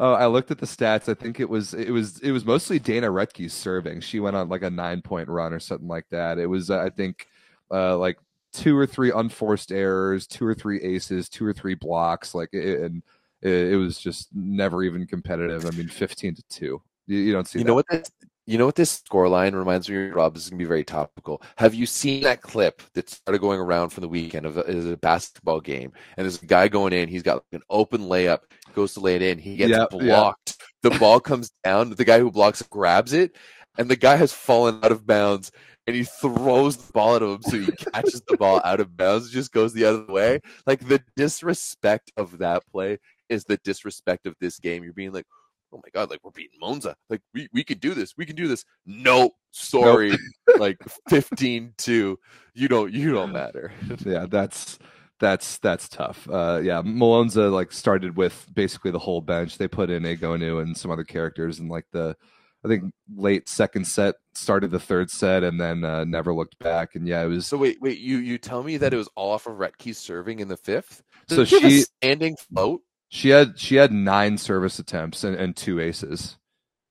[0.00, 1.08] Oh, I looked at the stats.
[1.08, 4.00] I think it was it was it was mostly Dana Rettke's serving.
[4.00, 6.38] She went on like a 9-point run or something like that.
[6.38, 7.26] It was uh, I think
[7.70, 8.18] uh like
[8.52, 12.80] two or three unforced errors, two or three aces, two or three blocks like it,
[12.80, 13.02] and
[13.42, 15.66] it, it was just never even competitive.
[15.66, 16.82] I mean 15 to 2.
[17.06, 17.68] You, you don't see you that.
[17.68, 18.10] know what this
[18.46, 20.34] you know what this score line reminds me of rob?
[20.34, 21.42] This is gonna be very topical.
[21.56, 24.86] Have you seen that clip that started going around from the weekend of a, is
[24.86, 25.92] a basketball game?
[26.16, 28.40] And there's a guy going in he's got an open layup
[28.74, 30.00] goes to lay it in he gets Yep, yep.
[30.00, 30.56] blocked.
[30.82, 33.36] The ball comes down the guy who blocks grabs it
[33.78, 35.50] and the guy has fallen out of bounds
[35.86, 39.30] and he throws the ball at him so he catches the ball out of bounds
[39.30, 40.40] just goes the other way.
[40.66, 44.82] Like the disrespect of that play is the disrespect of this game.
[44.84, 45.26] You're being like
[45.74, 46.96] oh my god, like we're beating Monza.
[47.10, 48.14] Like we, we can do this.
[48.16, 48.64] We can do this.
[48.86, 50.16] No, sorry.
[50.58, 50.78] like
[51.10, 52.16] 15-2.
[52.54, 53.72] You don't you don't matter.
[54.04, 54.78] yeah, that's
[55.20, 56.28] that's that's tough.
[56.30, 59.58] Uh, yeah, Malonza like started with basically the whole bench.
[59.58, 62.16] They put in Egonu and some other characters, and like the
[62.64, 66.94] I think late second set started the third set, and then uh, never looked back.
[66.94, 69.32] And yeah, it was So wait, wait, you you tell me that it was all
[69.32, 71.02] off of Rettke's serving in the fifth?
[71.28, 72.80] So Does she- standing float?
[73.14, 76.36] She had she had nine service attempts and, and two aces.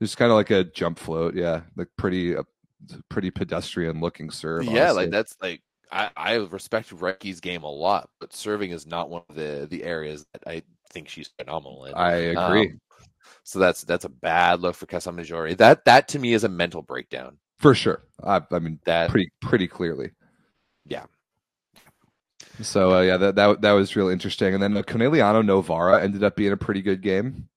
[0.02, 2.44] Just kind of like a jump float, yeah, like pretty uh,
[3.10, 4.64] pretty pedestrian looking serve.
[4.64, 5.04] yeah, honestly.
[5.04, 5.62] like that's like
[5.92, 9.84] I, I respect Rettke's game a lot, but serving is not one of the the
[9.84, 11.94] areas that I think she's phenomenal in.
[11.94, 12.80] I agree Um,
[13.44, 15.58] so that's that's a bad look for Casalmaggiore.
[15.58, 17.38] That that to me is a mental breakdown.
[17.60, 18.04] for sure.
[18.24, 20.12] I, I mean, That pretty pretty clearly.
[20.86, 21.04] Yeah.
[22.62, 24.54] So uh, yeah, that, that that was real interesting.
[24.54, 27.50] And then uh, Conegliano Novara ended up being a pretty good game.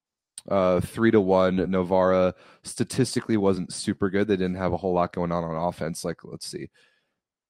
[0.49, 1.57] Uh, three to one.
[1.71, 4.29] Novara statistically wasn't super good.
[4.29, 6.05] They didn't have a whole lot going on on offense.
[6.05, 6.71] Like let's see,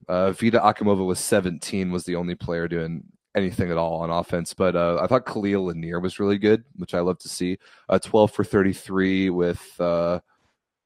[0.09, 3.05] uh, Vita Akimova was 17, was the only player doing
[3.36, 4.55] anything at all on offense.
[4.55, 7.59] But uh, I thought Khalil Lanier was really good, which I love to see.
[7.88, 10.20] Uh, 12 for 33 with uh,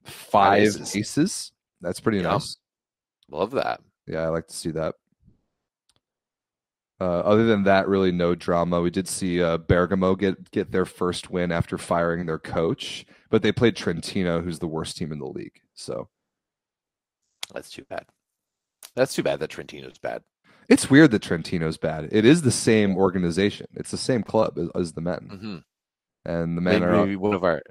[0.05, 0.97] five aces.
[0.97, 1.53] aces.
[1.81, 2.33] That's pretty Yeah.
[2.33, 2.57] nice.
[3.31, 3.81] love that.
[4.07, 4.97] Yeah, I like to see that.
[7.01, 8.81] Uh, other than that, really no drama.
[8.81, 13.43] We did see uh, Bergamo get get their first win after firing their coach, but
[13.43, 15.61] they played Trentino, who's the worst team in the league.
[15.75, 16.09] So
[17.55, 18.05] That's too bad.
[18.95, 20.23] That's too bad that Trentino's bad.
[20.69, 22.09] it's weird that Trentino's bad.
[22.13, 23.67] It is the same organization.
[23.75, 25.59] It's the same club as, as the men, hmm
[26.31, 27.63] and the men Maybe, are maybe one of our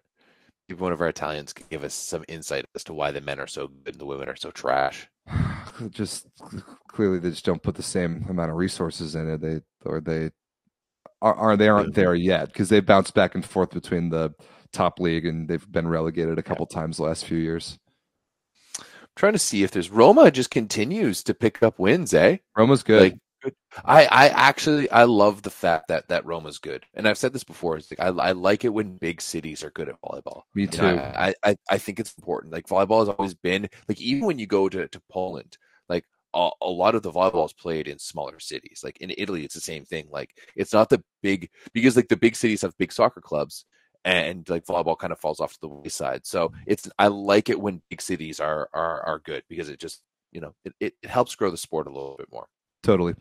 [0.74, 3.48] one of our Italians could give us some insight as to why the men are
[3.48, 5.08] so good and the women are so trash.
[5.90, 6.28] just
[6.88, 9.42] clearly they just don't put the same amount of resources in it.
[9.42, 10.32] They or they
[11.22, 14.34] are, are they aren't there yet because they bounce back and forth between the
[14.72, 17.78] top league and they've been relegated a couple times the last few years.
[18.80, 22.38] I'm trying to see if there's Roma just continues to pick up wins, eh?
[22.56, 23.02] Roma's good.
[23.02, 23.18] Like
[23.86, 27.44] I, I actually I love the fact that that Roma's good, and I've said this
[27.44, 27.78] before.
[27.78, 30.44] It's like I, I like it when big cities are good at volleyball.
[30.56, 30.86] Me too.
[30.86, 32.54] I, I I think it's important.
[32.54, 36.50] Like volleyball has always been like even when you go to to Poland, like a,
[36.62, 38.82] a lot of the volleyball is played in smaller cities.
[38.84, 40.08] Like in Italy, it's the same thing.
[40.12, 43.66] Like it's not the big because like the big cities have big soccer clubs,
[44.06, 46.26] and like volleyball kind of falls off to the wayside.
[46.26, 50.02] So it's I like it when big cities are are are good because it just
[50.32, 52.48] you know it, it helps grow the sport a little bit more.
[52.90, 53.14] Totally.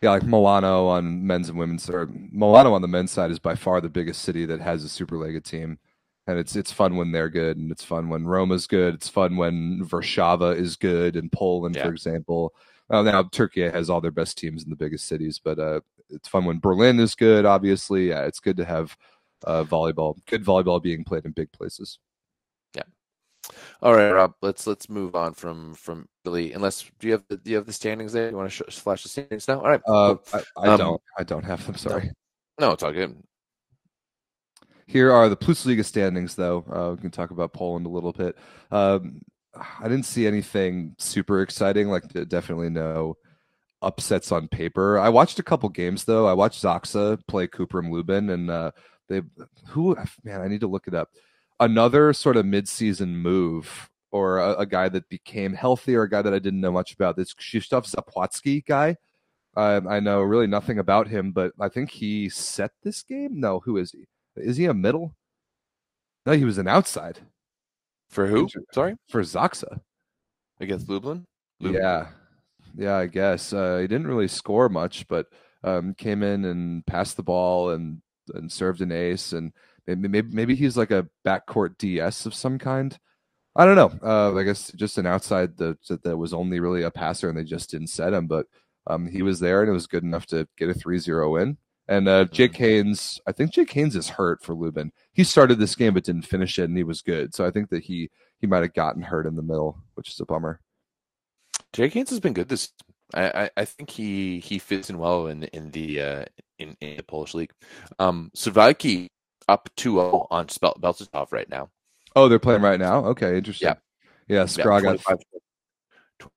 [0.00, 3.54] Yeah, like Milano on men's and women's, or Milano on the men's side is by
[3.54, 5.78] far the biggest city that has a Superliga team,
[6.26, 8.94] and it's it's fun when they're good, and it's fun when Roma's good.
[8.94, 11.82] It's fun when Warszawa is good, in Poland, Yeah.
[11.84, 12.54] for example.
[12.88, 16.28] Uh, now Turkey has all their best teams in the biggest cities, but uh, it's
[16.28, 17.44] fun when Berlin is good.
[17.44, 18.96] Obviously, yeah, it's good to have
[19.44, 21.98] uh, volleyball, good volleyball being played in big places.
[23.82, 24.34] All right, Rob.
[24.42, 26.52] Let's let's move on from from Italy.
[26.52, 28.30] Unless do you have the do you have the standings there?
[28.30, 29.60] You want to sh- flash the standings now?
[29.60, 29.80] All right.
[29.86, 30.16] Uh.
[30.32, 31.76] I, I Um, don't, I don't have them.
[31.76, 32.10] Sorry.
[32.60, 33.16] No, it's all good.
[34.86, 36.64] Here are the Plus Liga standings, though.
[36.70, 38.36] Uh, we can talk about Poland a little bit.
[38.70, 39.22] Um,
[39.54, 41.88] I didn't see anything super exciting.
[41.88, 43.16] Like, definitely no
[43.80, 44.98] upsets on paper.
[44.98, 46.26] I watched a couple games, though.
[46.26, 48.72] I watched ZAKSA play Cuprum Lubin, and uh,
[49.08, 49.22] they
[49.68, 51.08] who man, I need to look it up.
[51.62, 56.20] Another sort of mid-season move, or a, a guy that became healthy, or a guy
[56.22, 57.16] that I didn't know much about.
[57.16, 58.96] This Krzysztof Zapłacki guy.
[59.56, 63.38] Um, I know really nothing about him, but I think he set this game.
[63.38, 64.06] No, who is he?
[64.34, 65.14] Is he a middle?
[66.26, 67.20] No, he was an outside
[68.08, 68.48] For who?
[68.72, 69.80] Sorry, for ZAKSA.
[70.58, 71.24] against Lublin.
[71.60, 71.82] Lublin.
[71.82, 72.08] Yeah,
[72.76, 75.26] yeah, I guess uh, he didn't really score much, but
[75.62, 78.00] um, came in and passed the ball and
[78.34, 79.52] and served an ace, and
[79.86, 82.98] maybe maybe, he's like a backcourt DS of some kind.
[83.54, 83.92] I don't know.
[84.02, 87.44] Uh, I guess just an outside that that was only really a passer, and they
[87.44, 88.46] just didn't set him, but
[88.86, 91.58] um, he was there, and it was good enough to get a 3-0 win.
[91.88, 94.92] And uh, Jake Hanes, I think Jake Hanes is hurt for Lubin.
[95.12, 97.34] He started this game but didn't finish it, and he was good.
[97.34, 98.10] So I think that he
[98.40, 100.60] he might have gotten hurt in the middle, which is a bummer.
[101.72, 102.70] Jake Hanes has been good this.
[103.14, 106.24] I, I, I think he he fits in well in in the uh,
[106.58, 107.52] in, in the Polish league.
[107.98, 109.08] Um, Suwałki
[109.52, 111.68] up 2-0 on Spel- Bełchatów right now.
[112.16, 113.04] Oh, they're playing right now.
[113.06, 113.68] Okay, interesting.
[113.68, 113.74] Yeah.
[114.28, 114.40] yeah.
[114.40, 115.18] Yeah, Scrog got 25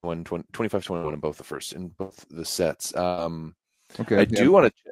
[0.01, 2.95] 21, 20 25 21 in both the first in both the sets.
[2.95, 3.55] Um,
[3.99, 4.16] okay.
[4.18, 4.26] I yeah.
[4.26, 4.91] do want to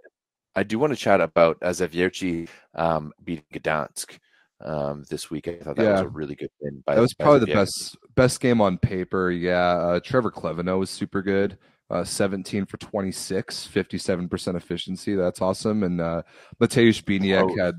[0.55, 4.17] I do want to chat about Zawiercie um, beating Gdansk
[4.63, 5.47] um, this week.
[5.47, 6.83] I thought that was a really good win.
[6.85, 9.31] By, That was probably the best best game on paper.
[9.31, 11.57] Yeah, uh, Trevor Clevenot was super good.
[11.89, 15.15] Uh, 17 for 26, 57% efficiency.
[15.15, 15.83] That's awesome.
[15.83, 16.23] And uh,
[16.59, 17.63] Mateusz Bieniek Oh.
[17.63, 17.75] had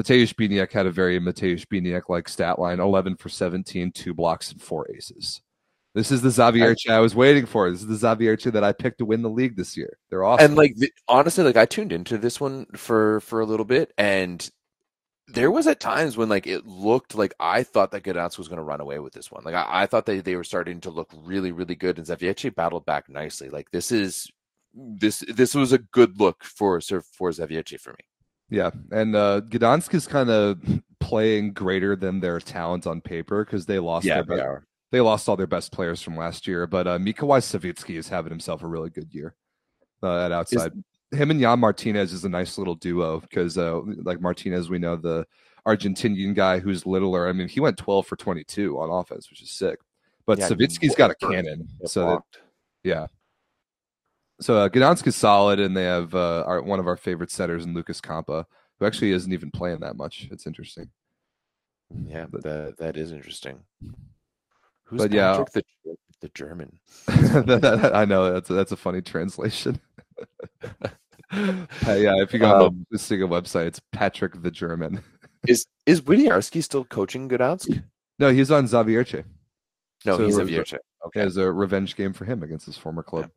[0.00, 4.50] Mateusz Bieniek had a very Mateusz Bieniek like stat line: 11 for 17, two blocks
[4.50, 5.40] and four aces.
[5.94, 7.70] This is the Zawiercie I was waiting for.
[7.70, 9.96] This is the Zawiercie that I picked to win the league this year.
[10.10, 10.46] They're awesome.
[10.46, 13.92] And like the, honestly, like I tuned into this one for for a little bit,
[13.96, 14.48] and
[15.28, 18.58] there was at times when like it looked like I thought that Gdansk was going
[18.58, 19.44] to run away with this one.
[19.44, 22.52] Like I, I thought they they were starting to look really really good, and Zawiercie
[22.52, 23.48] battled back nicely.
[23.48, 24.28] Like this is
[24.74, 28.04] this this was a good look for for Zawiercie for me.
[28.50, 30.60] Yeah, and uh, Gdansk is kind of
[31.00, 34.66] playing greater than their talent on paper because they lost their they be- are.
[34.90, 36.66] they lost all their best players from last year.
[36.66, 39.34] But uh, Mikołaj Sawicki is having himself a really good year
[40.02, 40.72] uh, at outside.
[41.12, 44.96] Him and Jan Martinez is a nice little duo because, uh, like Martinez, we know
[44.96, 45.26] the
[45.66, 47.28] Argentinian guy who's littler.
[47.28, 49.78] I mean, he went 12 for 22 on offense, which is sick.
[50.26, 52.22] But Yeah, Sawicki's got a cannon, so that,
[52.82, 53.06] yeah.
[54.44, 57.64] So uh, Gdansk is solid, and they have uh, our, one of our favorite setters
[57.64, 58.44] in Lukas Kampa,
[58.78, 60.28] who actually isn't even playing that much.
[60.30, 60.90] It's interesting.
[62.06, 63.60] yeah, that that is interesting.
[64.82, 65.38] Who's But yeah.
[65.38, 66.78] Patrick the the German?
[67.08, 69.80] I know that's a, that's a funny translation.
[71.32, 75.02] Uh, yeah, if you go on Um, the Siga website, it's Patrick the German.
[75.48, 77.82] Is is Winiarski still coaching Gdansk?
[78.20, 79.24] No, he's on Zawiercie.
[80.04, 80.78] No, So he's Zawiercie.
[81.06, 81.24] Okay.
[81.24, 83.30] Was a revenge game for him against his former club.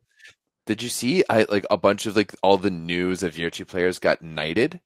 [0.68, 1.24] Did you see?
[1.30, 4.80] I like a bunch of like all the news of Virtue players got knighted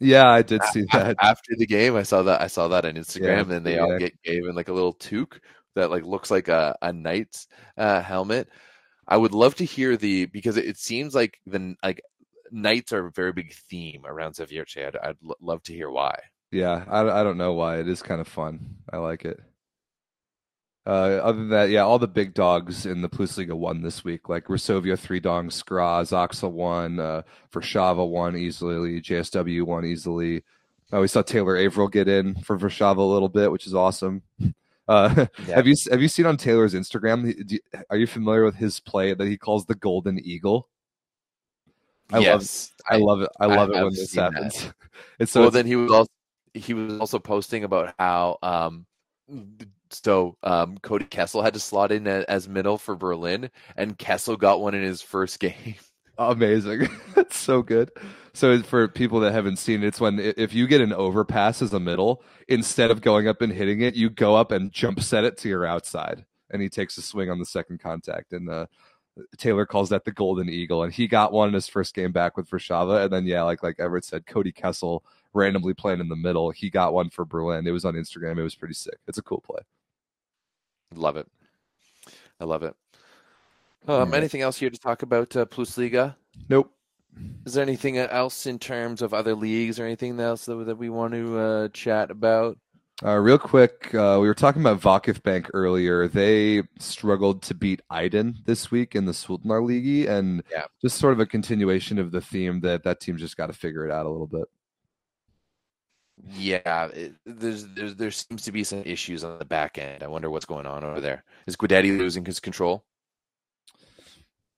[0.00, 1.16] Yeah, I did see that.
[1.20, 1.94] after the game.
[1.96, 2.40] I saw that.
[2.40, 5.40] I saw that on Instagram, Yeah, and they all get given like a little toque
[5.76, 8.48] that like looks like a a knight's uh, helmet.
[9.06, 12.00] I would love to hear the because it, it seems like the like
[12.50, 14.86] knights are a very big theme around Zawiercie.
[14.86, 16.18] I'd, I'd lo- love to hear why.
[16.50, 17.78] Yeah, I, I don't know why.
[17.80, 18.76] It is kind of fun.
[18.92, 19.38] I like it.
[20.88, 24.04] Uh, other than that, yeah, all the big dogs in the Plus Liga won this
[24.04, 24.30] week.
[24.30, 27.22] Like Resovia three dong, Skra, ZAKSA won, uh,
[27.52, 30.42] Varshava won easily, JSW won easily.
[30.90, 34.22] Uh, we saw Taylor Averill get in for Varshava a little bit, which is awesome.
[34.88, 35.56] Uh, Yeah.
[35.56, 37.46] Have you have you seen on Taylor's Instagram?
[37.46, 37.58] do
[37.90, 40.66] Are you familiar with his play that he calls the Golden Eagle?
[42.10, 43.28] I love yes, I love it.
[43.38, 44.32] I I love it when this that.
[44.32, 44.72] happens.
[45.18, 46.10] It's so well, it's- then he was also
[46.54, 48.86] he was also posting about how um
[49.90, 54.60] so um Cody Kessel had to slot in as middle for Berlin, and Kessel got
[54.60, 55.74] one in his first game.
[56.18, 56.88] amazing.
[57.14, 57.90] That's so good.
[58.34, 61.72] So for people that haven't seen it, it's when if you get an overpass as
[61.72, 65.24] a middle, instead of going up and hitting it, you go up and jump set
[65.24, 68.32] it to your outside, and he takes a swing on the second contact.
[68.32, 68.66] And uh,
[69.36, 72.36] Taylor calls that the golden eagle, and he got one in his first game back
[72.36, 73.04] with Varshava.
[73.04, 76.70] And then yeah, like like Everett said, Cody Kessel randomly playing in the middle, he
[76.70, 77.66] got one for Berlin.
[77.66, 78.38] It was on Instagram.
[78.38, 78.98] It was pretty sick.
[79.06, 79.60] It's a cool play.
[80.94, 81.26] Love it.
[82.40, 82.74] I love it.
[83.86, 86.16] Um, anything else here to talk about uh, Plus Liga?
[86.48, 86.72] Nope.
[87.46, 90.88] Is there anything else in terms of other leagues or anything else that, that we
[90.88, 92.58] want to uh, chat about?
[93.04, 96.08] Uh, real quick, uh, we were talking about VakıfBank earlier.
[96.08, 100.64] They struggled to beat Aydin this week in the Sultanlar League, and Yeah.
[100.82, 103.84] just sort of a continuation of the theme that that team just got to figure
[103.86, 104.48] it out a little bit.
[106.26, 110.02] Yeah, it, there's, there's there seems to be some issues on the back end.
[110.02, 111.24] I wonder what's going on over there.
[111.46, 112.84] Is Guidetti losing his control?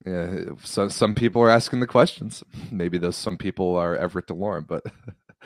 [0.07, 2.43] Yeah, so some people are asking the questions.
[2.71, 4.85] Maybe those some people are Everett DeLorme, but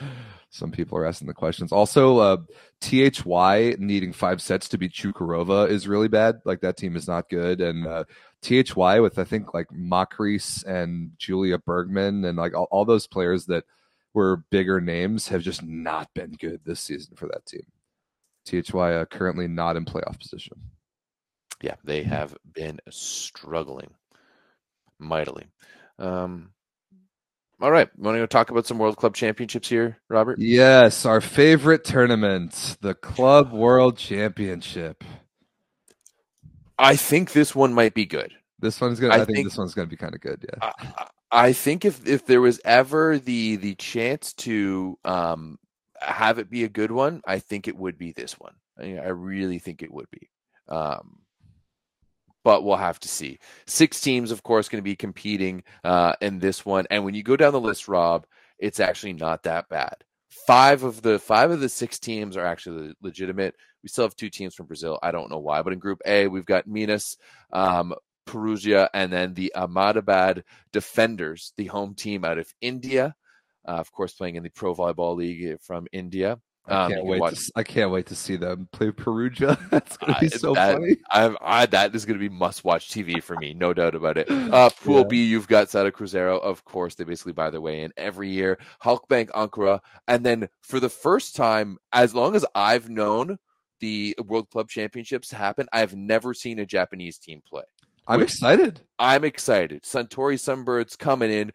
[0.50, 1.72] some people are asking the questions.
[1.72, 2.36] Also, uh,
[2.80, 6.40] THY needing five sets to beat Çukurova is really bad.
[6.44, 8.04] Like that team is not good, and uh,
[8.42, 13.46] THY with I think like Makris and Julia Bergmann and like all, all those players
[13.46, 13.64] that
[14.14, 17.66] were bigger names have just not been good this season for that team.
[18.46, 20.58] THY uh, currently not in playoff position.
[21.60, 23.90] Yeah, they have been struggling
[24.98, 25.46] mightily.
[25.98, 26.50] Um,
[27.60, 30.38] all right, want to go talk about some World Club Championships here, Robert?
[30.38, 35.02] Yes, our favorite tournament, the Club World Championship.
[36.78, 38.32] I think this one might be good.
[38.58, 39.14] This one's gonna.
[39.14, 40.44] I, I think, think- this one's gonna be kind of good.
[40.46, 40.70] Yeah.
[40.98, 45.58] I, I think if if there was ever the the chance to um
[46.00, 48.54] have it be a good one, I think it would be this one.
[48.78, 50.30] I, I really think it would be.
[50.68, 51.18] Um,
[52.44, 53.38] but we'll have to see.
[53.66, 56.86] Six teams, of course, going to be competing uh, in this one.
[56.90, 58.26] And when you go down the list, Rob,
[58.58, 59.96] it's actually not that bad.
[60.46, 63.54] Five of the five of the six teams are actually legitimate.
[63.82, 64.98] We still have two teams from Brazil.
[65.02, 67.16] I don't know why, but in Group A, we've got Minas,
[67.52, 67.94] um,
[68.26, 73.14] Perugia, and then the Ahmedabad Defenders, the home team out of India.
[73.66, 76.38] Uh, of course, playing in the Pro Volleyball League from India.
[76.66, 77.20] I Um, you can't wait.
[77.20, 79.58] watch- To, I can't wait to see them play Perugia.
[79.70, 80.96] That's gonna be I- so that- funny.
[81.10, 84.28] I, I that is going to be must-watch TV for me, no doubt about it.
[84.54, 85.04] Uh, Pool Yeah.
[85.04, 86.40] B, you've got Sada Cruzeiro.
[86.40, 88.58] Of course, they basically buy their way in every year.
[88.82, 93.38] Halkbank Ankara, and then for the first time, as long as I've known
[93.80, 97.64] the World Club Championships happen, I've never seen a Japanese team play.
[98.06, 98.80] I'm which- excited.
[98.98, 99.82] I'm excited.
[99.82, 101.52] Suntory Sunbirds coming in.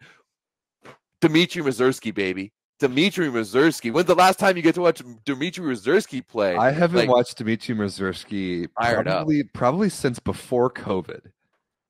[1.20, 2.52] Dmitry Muserskiy, baby.
[2.78, 3.92] Dmitry Muserskiy.
[3.92, 6.56] When's the last time you get to watch Dmitry Muserskiy play?
[6.56, 9.04] I haven't like- watched Dmitry Muserskiy up.
[9.04, 11.30] probably probably since before COVID.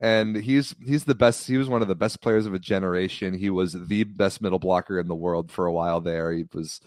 [0.03, 1.47] And he's he's the best.
[1.47, 3.35] He was one of the best players of a generation.
[3.35, 6.33] He was the best middle blocker in the world for a while there.
[6.33, 6.81] He was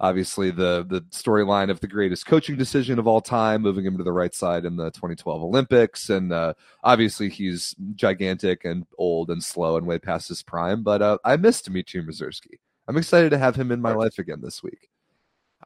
[0.00, 4.04] obviously the the storyline of the greatest coaching decision of all time, moving him to
[4.04, 6.10] the right side in the 2012 Olympics.
[6.10, 10.82] And uh, obviously he's gigantic and old and slow and way past his prime.
[10.82, 12.58] But uh, I miss Dmitry Muserskiy.
[12.88, 14.88] I'm excited to have him in my life again this week.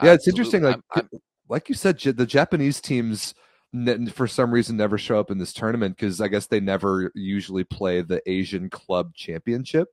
[0.03, 0.63] Yeah, it's interesting.
[0.63, 3.35] Like I'm- I'm- like you said, the Japanese teams
[4.13, 7.65] for some reason never show up in this tournament because I guess they never usually
[7.65, 9.89] play the Asian Club Championship.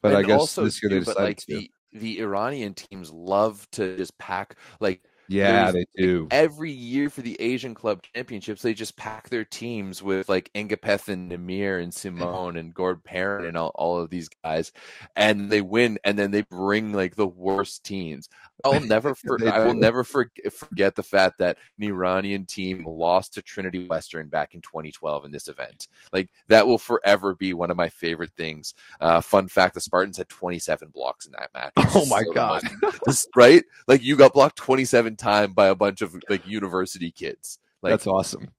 [0.00, 1.46] But I guess also this year they decided like to.
[1.56, 6.28] the the Iranian teams love to just pack like yeah, they do.
[6.30, 11.08] every year for the Asian Club Championships, they just pack their teams with like Ngapeth
[11.08, 14.72] and Nimir and Simón and Gord Parent and all, all of these guys,
[15.16, 18.28] and they win, and then they bring like the worst teams.
[18.64, 23.34] I'll never, for, I will never for, forget the fact that an Iranian team lost
[23.34, 25.88] to Trinity Western back in 2012 in this event.
[26.12, 28.74] Like that will forever be one of my favorite things.
[29.00, 31.72] Uh, fun fact: the Spartans had 27 blocks in that match.
[31.94, 32.62] Oh my so God.
[33.36, 33.64] right?
[33.86, 37.58] Like you got blocked 27 times by a bunch of like university kids.
[37.82, 38.50] Like That's awesome.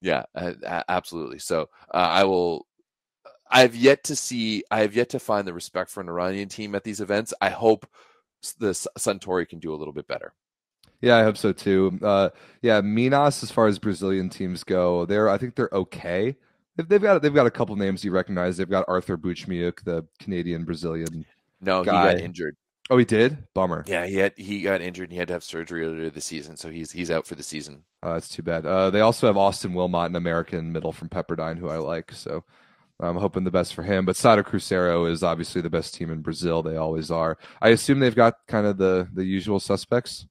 [0.00, 0.24] yeah,
[0.88, 1.38] absolutely.
[1.38, 2.66] So uh, I will.
[3.50, 4.64] I've yet to see.
[4.70, 7.32] I have yet to find the respect for an Iranian team at these events.
[7.40, 7.86] I hope
[8.52, 10.32] the Suntory can do a little bit better.
[11.00, 11.98] Yeah, I hope so too.
[12.02, 12.30] Uh,
[12.62, 16.36] yeah, Minas, as far as Brazilian teams go, they're I think they're okay.
[16.76, 18.56] They've, they've got they've got a couple names you recognize.
[18.56, 21.24] They've got Arthur Buchmiuk, the Canadian Brazilian.
[21.60, 22.08] No, Guy.
[22.08, 22.56] he got injured.
[22.90, 23.38] Oh, he did.
[23.54, 23.84] Bummer.
[23.86, 26.56] Yeah, he had he got injured and he had to have surgery earlier this season,
[26.56, 27.82] so he's he's out for the season.
[28.02, 28.66] Uh, that's too bad.
[28.66, 32.12] Uh, they also have Austin Wilmot, an American middle from Pepperdine, who I like.
[32.12, 32.44] So
[33.04, 34.04] I'm hoping the best for him.
[34.04, 36.62] But Sada Cruzeiro is obviously the best team in Brazil.
[36.62, 37.38] They always are.
[37.62, 40.26] I assume they've got kind of the the usual suspects,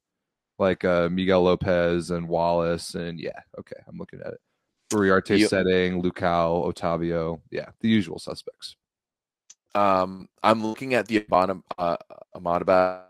[0.58, 2.94] like uh, Miguel Lopez and Wallace.
[2.94, 4.40] And yeah, okay, I'm looking at it.
[4.92, 5.48] Uriarte Yep.
[5.50, 7.40] setting, Lucao, Otavio.
[7.50, 8.76] Yeah, the usual suspects.
[9.74, 11.96] Um, I'm looking at the Ahmad- uh,
[12.36, 13.02] Ahmadabad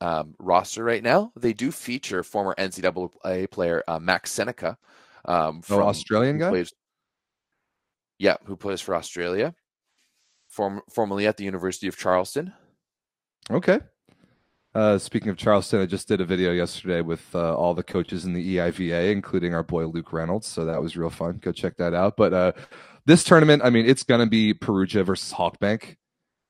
[0.00, 1.32] um, roster right now.
[1.36, 4.76] They do feature former NCAA player uh, Max Senica.
[5.24, 6.50] Um, Oh, from, Australian guy?
[6.50, 6.72] plays-
[8.18, 9.54] yeah, who plays for Australia,
[10.48, 12.52] form, formerly at the University of Charleston.
[13.50, 13.80] Okay.
[14.74, 18.26] Uh, speaking of Charleston, I just did a video yesterday with uh, all the coaches
[18.26, 20.46] in the EIVA, including our boy Luke Reynolds.
[20.46, 21.38] So that was real fun.
[21.40, 22.18] Go check that out.
[22.18, 22.52] But uh,
[23.06, 25.96] this tournament, I mean, it's going to be Perugia versus Halkbank,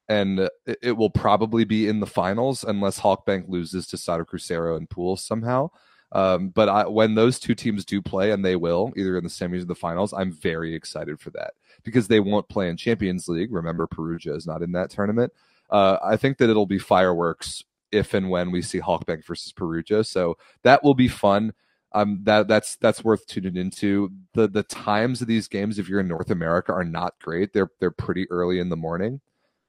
[0.08, 4.76] and it, it will probably be in the finals unless Halkbank loses to Sada Cruzeiro
[4.76, 5.70] and Pools somehow.
[6.12, 9.30] Um, but I, when those two teams do play, and they will, either in the
[9.30, 13.28] semis or the finals, I'm very excited for that because they won't play in Champions
[13.28, 13.52] League.
[13.52, 15.32] Remember, Perugia is not in that tournament.
[15.68, 20.04] Uh, I think that it'll be fireworks if and when we see Halkbank versus Perugia.
[20.04, 21.52] So that will be fun.
[21.92, 24.10] Um, that that's that's worth tuning into.
[24.34, 27.52] The the times of these games, if you're in North America, are not great.
[27.52, 29.20] They're they're pretty early in the morning.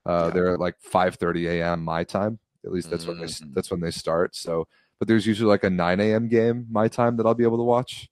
[0.06, 0.34] Uh, Yeah.
[0.34, 1.84] They're like 5:30 a.m.
[1.84, 2.40] my time.
[2.66, 3.54] At least that's when they Mhm.
[3.54, 4.36] that's when they start.
[4.36, 4.68] So,
[5.00, 6.28] but there's usually like a 9 a.m.
[6.28, 8.10] game my time that I'll be able to watch.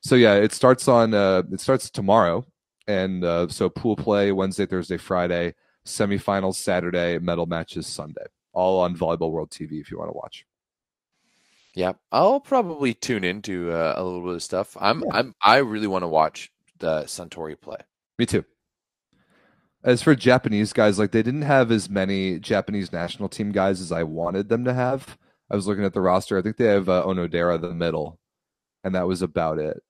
[0.00, 2.46] So yeah, it starts on uh, it starts tomorrow,
[2.86, 8.96] and uh, so pool play Wednesday, Thursday, Friday, semifinals Saturday, medal matches Sunday, all on
[8.96, 10.46] Volleyball World TV if you want to watch.
[11.74, 14.76] Yeah, I'll probably tune into uh, a little bit of stuff.
[14.80, 15.10] I'm Yeah.
[15.12, 17.78] I'm I really want to watch the Suntory play.
[18.18, 18.44] Me too.
[19.84, 23.92] As for Japanese guys, like they didn't have as many Japanese national team guys as
[23.92, 25.18] I wanted them to have.
[25.50, 26.36] I was looking at the roster.
[26.38, 28.18] I think they have uh, Onodera the middle,
[28.84, 29.80] and that was about it.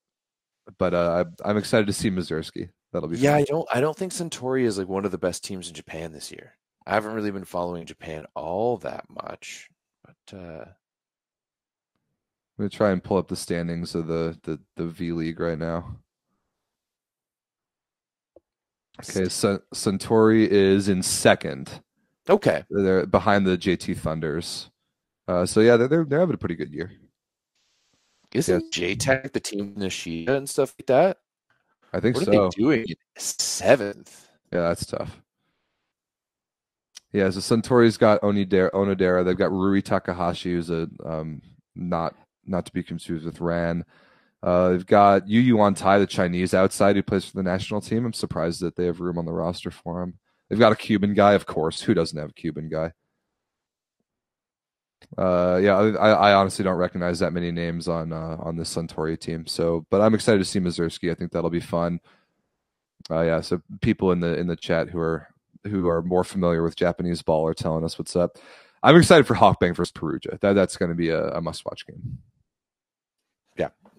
[0.79, 2.71] But uh, I- I'm excited to see Muserskiy.
[2.93, 3.41] That'll be Yeah, fun.
[3.41, 6.13] I don't I don't think Suntory is like one of the best teams in Japan
[6.13, 6.53] this year.
[6.87, 9.69] I haven't really been following Japan all that much,
[10.05, 10.65] but uh
[12.59, 15.59] I'm gonna try and pull up the standings of the the, the V League right
[15.59, 15.97] now.
[19.01, 21.83] Okay, so Suntory is in second.
[22.31, 22.65] okay.
[22.71, 24.71] They're behind the JT Thunders.
[25.29, 26.93] Uh, so yeah, they're, they're they're having a pretty good year.
[28.33, 31.19] Isn't JTEKT the team in the Nishida and stuff like that?
[31.93, 32.45] I think What so.
[32.47, 32.85] are they doing?
[33.17, 34.29] Seventh.
[34.53, 35.21] Yeah, that's tough.
[37.13, 39.25] Yeah, so Suntory's got Onidera, Onodera.
[39.25, 41.41] They've got Rui Takahashi, who's a um,
[41.75, 43.85] not not to be confused with Ran.
[44.43, 48.05] Uh, they've got Yu Yuan Tai, the Chinese outside who plays for the national team.
[48.05, 50.19] I'm surprised that they have room on the roster for him.
[50.49, 51.81] They've got a Cuban guy, of course.
[51.81, 52.93] Who doesn't have a Cuban guy?
[55.17, 59.19] Uh, yeah, I, I honestly don't recognize that many names on uh, on this Suntory
[59.19, 59.47] team.
[59.47, 61.11] So, but I'm excited to see Muserskiy.
[61.11, 62.01] I think that'll be fun.
[63.11, 65.29] Uh, yeah, so people in the in the chat who are
[65.65, 68.39] who are more familiar with Japanese ball are telling us what's up.
[68.83, 70.39] I'm excited for Halkbank versus Perugia.
[70.41, 72.19] That that's going to be a, a must watch game.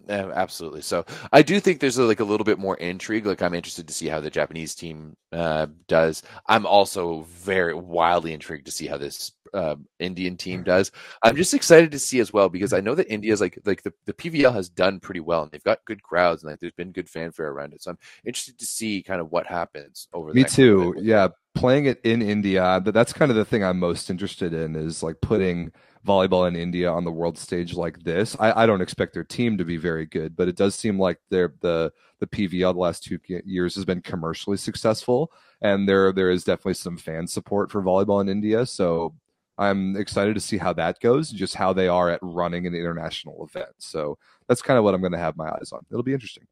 [0.08, 0.82] Yeah, absolutely.
[0.82, 3.26] So I do think there's a, like a little bit more intrigue.
[3.26, 6.24] Like I'm interested to see how the Japanese team uh, does.
[6.48, 10.92] I'm also very wildly intrigued to see how this uh, Indian team does.
[11.24, 13.94] I'm just excited to see as well because I know that India's like like the,
[14.06, 16.92] the PVL has done pretty well and they've got good crowds and like there's been
[16.92, 17.82] good fanfare around it.
[17.82, 20.34] So I'm interested to see kind of what happens over.
[20.34, 20.96] Me too.
[21.00, 22.82] Yeah, playing it in India.
[22.86, 25.72] That's kind of the thing I'm most interested in is like putting
[26.08, 28.36] volleyball in India on the world stage like this.
[28.40, 31.20] I, I don't expect their team to be very good, but it does seem like
[31.30, 35.32] they're the the PVL the last two years has been commercially successful,
[35.62, 38.66] and there there is definitely some fan support for volleyball in India.
[38.66, 39.14] So
[39.58, 43.46] I'm excited to see how that goes, just how they are at running an international
[43.46, 43.74] event.
[43.80, 44.18] So
[44.48, 45.86] that's kind of what I'm going to have my eyes on.
[45.92, 46.46] It'll be interesting.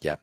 [0.00, 0.16] Yeah,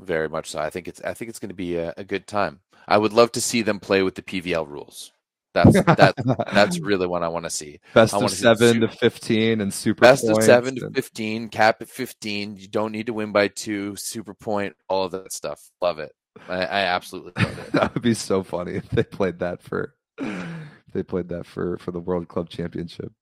[0.00, 0.60] very much so.
[0.60, 2.60] I think it's I think it's going to be a, a good time.
[2.88, 5.12] I would love to see them play with the PVL rules.
[5.54, 6.22] That's that's
[6.52, 7.80] that's really what I want to see.
[7.94, 11.48] best of wanna see the seven to fifteen and super Best of seven to fifteen,
[11.48, 12.56] cap at fifteen.
[12.56, 13.96] You don't need to win by two.
[13.96, 15.70] Super point, all of that stuff.
[15.80, 16.12] Love it.
[16.48, 17.72] I, I absolutely love it.
[17.72, 21.76] that would be so funny if they played that for if they played that for
[21.78, 23.12] for the World Club Championship.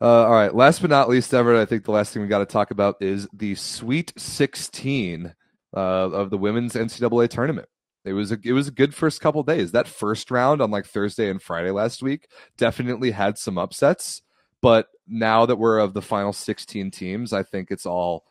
[0.00, 0.54] Uh, all right.
[0.54, 2.96] Last but not least, Everett, I think the last thing we got to talk about
[3.00, 5.34] is the Sweet 16
[5.76, 7.68] uh, of the women's NCAA tournament.
[8.08, 9.72] It was a it was a good first couple days.
[9.72, 14.22] That first round on like Thursday and Friday last week definitely had some upsets,
[14.62, 18.24] but now that we're of the final 16 teams, I think it's all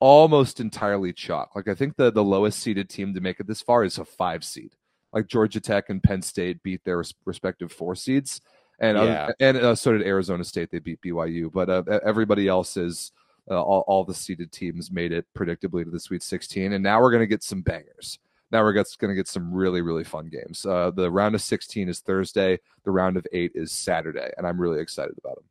[0.00, 1.54] almost entirely chalk.
[1.56, 4.04] Like I think the the lowest seeded team to make it this far is a
[4.04, 4.74] five seed.
[5.12, 8.40] like Georgia Tech and Penn State beat their respective four seeds,
[8.80, 9.02] and Yeah.
[9.02, 10.70] other, and uh, so did Arizona State.
[10.70, 13.12] They beat BYU, but uh, everybody else is
[13.50, 17.00] uh, all, all the seeded teams made it predictably to the Sweet 16, and now
[17.00, 18.18] we're going to get some bangers.
[18.52, 20.64] Now we're going to get some really really fun games.
[20.64, 22.60] Uh, the round of 16 is Thursday.
[22.84, 25.44] The round of eight is Saturday, and I'm really excited about them.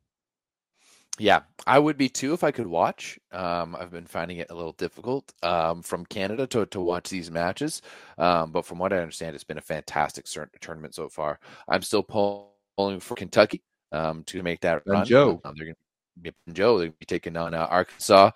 [1.18, 3.18] Yeah, I would be too if I could watch.
[3.32, 7.30] Um, I've been finding it a little difficult um, from Canada to, to watch these
[7.30, 7.82] matches.
[8.16, 11.38] Um, but from what I understand, it's been a fantastic cer- tournament so far.
[11.68, 13.62] I'm still pulling for Kentucky
[13.92, 15.04] um, to make that And run.
[15.04, 15.40] Joe.
[15.44, 16.78] Um, they're going to be Joe.
[16.78, 18.30] They're going to be taking on uh, Arkansas.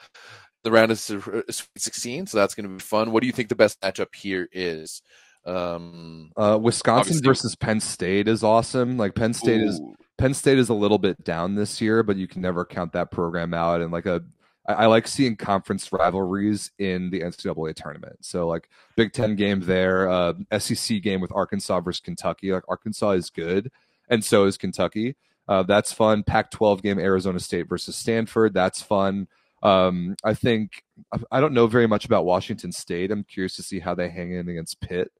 [0.66, 3.12] The round is uh, Sweet 16, so that's going to be fun.
[3.12, 5.00] What do you think the best matchup here is?
[5.44, 8.98] Um, Uh, Wisconsin Obviously- versus Penn State is awesome.
[8.98, 9.80] Like Penn State is
[10.18, 13.12] Penn State is a little bit down this year, but you can never count that
[13.12, 13.80] program out.
[13.80, 14.24] And like a,
[14.66, 18.16] I, I like seeing conference rivalries in the NCAA tournament.
[18.24, 22.50] So like Big Ten game there, uh, SEC game with Arkansas versus Kentucky.
[22.50, 23.70] Like Arkansas is good,
[24.08, 25.14] and so is Kentucky.
[25.46, 26.24] Uh, that's fun.
[26.24, 28.52] Pac-12 game Arizona State versus Stanford.
[28.52, 29.28] That's fun.
[29.66, 30.84] Um, I think
[31.32, 33.10] I- don't know very much about Washington State.
[33.10, 35.10] I'm curious to see how they hang in against Pitt.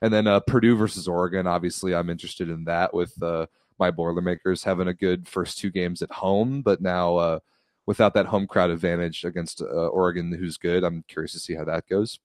[0.00, 1.46] And then uh, Purdue versus Oregon.
[1.46, 3.46] Obviously, I'm interested in that with uh,
[3.78, 7.38] my Boilermakers having a good first two games at home, but now uh,
[7.86, 10.84] without that home crowd advantage against uh, Oregon, who's good.
[10.84, 12.20] I'm curious to see how that goes.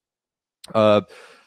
[0.76, 1.02] Uh,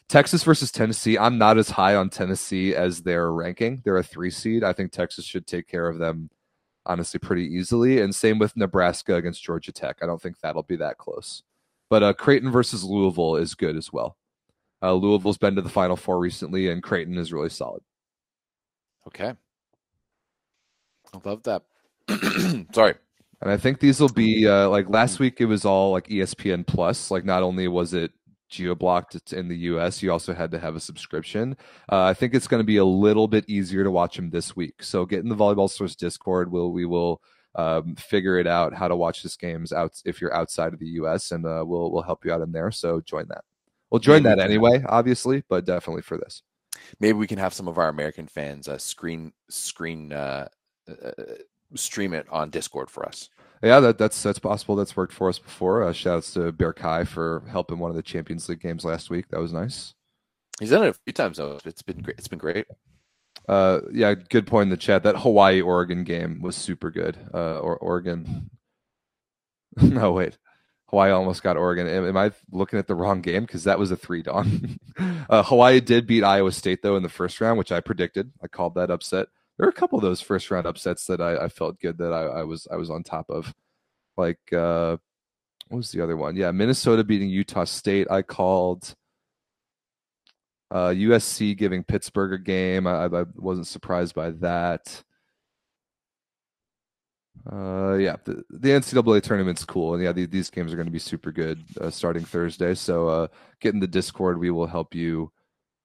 [0.09, 1.17] Texas versus Tennessee.
[1.17, 3.83] I'm not as high on Tennessee as their ranking.
[3.85, 4.65] They're a three seed.
[4.65, 6.31] I think Texas should take care of them
[6.87, 8.01] honestly pretty easily.
[8.01, 9.99] And same with Nebraska against Georgia Tech.
[10.03, 11.43] I don't think that'll be that close.
[11.91, 14.17] But uh, Creighton versus Louisville is good as well.
[14.83, 17.83] Uh, Louisville's been to the Final Four recently, and Creighton is really solid.
[19.07, 19.33] okay.
[21.15, 21.63] I love that.
[22.75, 22.95] Sorry.
[23.41, 25.41] And I think these will be uh, like last week.
[25.41, 27.11] It was all like ESPN Plus.
[27.11, 28.11] Like not only was it
[28.49, 31.57] geo blocked in the US, you also had to have a subscription.
[31.91, 34.55] Uh, I think it's going to be a little bit easier to watch them this
[34.55, 34.83] week.
[34.83, 36.51] So get in the Volleyball Source Discord.
[36.51, 37.21] We'll we will
[37.55, 40.89] um, figure it out how to watch this games out if you're outside of the
[41.01, 42.71] US, and uh, we'll we'll help you out in there.
[42.71, 43.45] So join that.
[43.91, 46.43] We'll join that anyway, obviously, but definitely for this.
[47.01, 50.49] maybe we can have some of our American fans uh, screen screen uh,
[50.89, 51.13] uh,
[51.75, 53.31] stream it on Discord for us.
[53.65, 54.77] Yeah, that, that's that's possible.
[54.77, 55.83] That's worked for us before.
[55.83, 59.29] Uh, shouts to Bear Kai for helping one of the Champions League games last week.
[59.29, 59.95] That was nice.
[60.61, 61.59] He's done it a few times though.
[61.65, 62.19] It's been great.
[62.19, 62.67] It's been great.
[63.49, 65.03] Uh, yeah, good point in the chat.
[65.03, 67.17] That Hawaii Oregon game was super good.
[67.33, 68.51] Uh, or Oregon.
[69.81, 70.37] no, wait.
[70.89, 71.89] Hawaii almost got Oregon.
[71.89, 73.45] Am, am I looking at the wrong game?
[73.45, 74.79] Because that was a three dawn.
[75.31, 78.31] uh, Hawaii did beat Iowa State though in the first round, which I predicted.
[78.43, 79.29] I called that upset.
[79.59, 82.13] There are a couple of those first round upsets that I, I felt good that
[82.13, 83.53] I, I was I was on top of.
[84.17, 84.97] Like uh,
[85.69, 86.37] what was the other one?
[86.37, 88.11] Yeah, Minnesota beating Utah State.
[88.11, 88.95] I called.
[90.71, 92.87] Uh, USC giving Pittsburgh a game.
[92.87, 95.05] I, I wasn't surprised by that.
[97.51, 100.93] Uh, yeah, the, the NCAA tournament's cool, and yeah, the, these games are going to
[100.93, 102.75] be super good uh, starting Thursday.
[102.75, 103.27] So uh,
[103.61, 104.39] get in the Discord.
[104.39, 105.31] We will help you.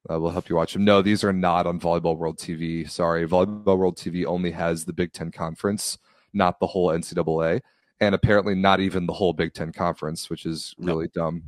[0.10, 0.84] Uh, we'll help you watch them.
[0.84, 2.90] No, these are not on Volleyball World TV.
[2.90, 5.98] Sorry, Volleyball World TV only has the Big Ten Conference,
[6.34, 7.61] not the whole NCAA,
[7.99, 10.94] and apparently not even the whole Big Ten Conference, which is No.
[10.94, 11.44] really dumb.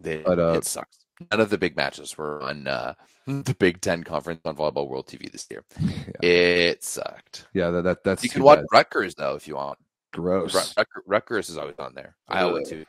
[0.00, 0.98] They, But, uh, it sucks.
[1.30, 2.92] None of the big matches were on uh,
[3.26, 5.64] the Big Ten conference on Volleyball World TV this year.
[6.22, 7.46] It sucked.
[7.54, 8.66] Yeah, that, that that's You can watch bad.
[8.72, 9.78] Rutgers though if you want.
[10.12, 10.76] gross.
[10.76, 12.16] Rut- Rutgers is always on there.
[12.28, 12.66] Iowa Ugh.
[12.68, 12.84] too.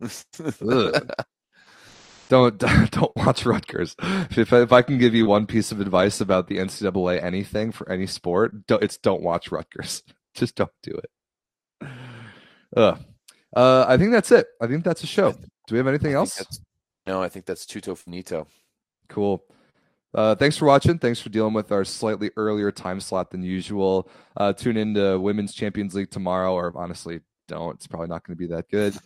[2.32, 2.56] Don't
[2.90, 3.94] don't watch Rutgers.
[4.00, 7.86] If if I can give you one piece of advice about the NCAA anything for
[7.92, 10.02] any sport, don't, it's don't watch Rutgers.
[10.34, 11.88] Just don't do it.
[12.74, 12.98] Ugh.
[13.54, 14.46] Uh, I think that's it.
[14.62, 15.32] I think that's a show.
[15.32, 16.42] Do we have anything else?
[17.06, 18.46] No, I think that's tutto finito.
[19.10, 19.44] Cool.
[20.14, 20.98] Uh, thanks for watching.
[20.98, 24.08] Thanks for dealing with our slightly earlier time slot than usual.
[24.38, 27.74] Uh, tune in to Women's Champions League tomorrow, or honestly, don't.
[27.74, 28.96] It's probably not going to be that good.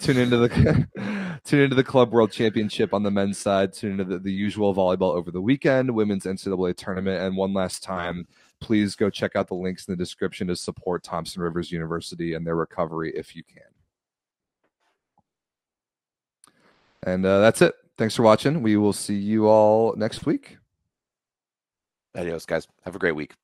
[0.00, 3.72] tune into the tune into the Club World Championship on the men's side.
[3.72, 7.82] Tune into the, the usual volleyball over the weekend, women's NCAA tournament, and one last
[7.82, 8.26] time,
[8.60, 12.46] please go check out the links in the description to support Thompson Rivers University and
[12.46, 13.62] their recovery if you can.
[17.02, 17.74] And uh, that's it.
[17.96, 18.62] Thanks for watching.
[18.62, 20.58] We will see you all next week.
[22.14, 22.66] Adios, guys.
[22.84, 23.34] Have a great week.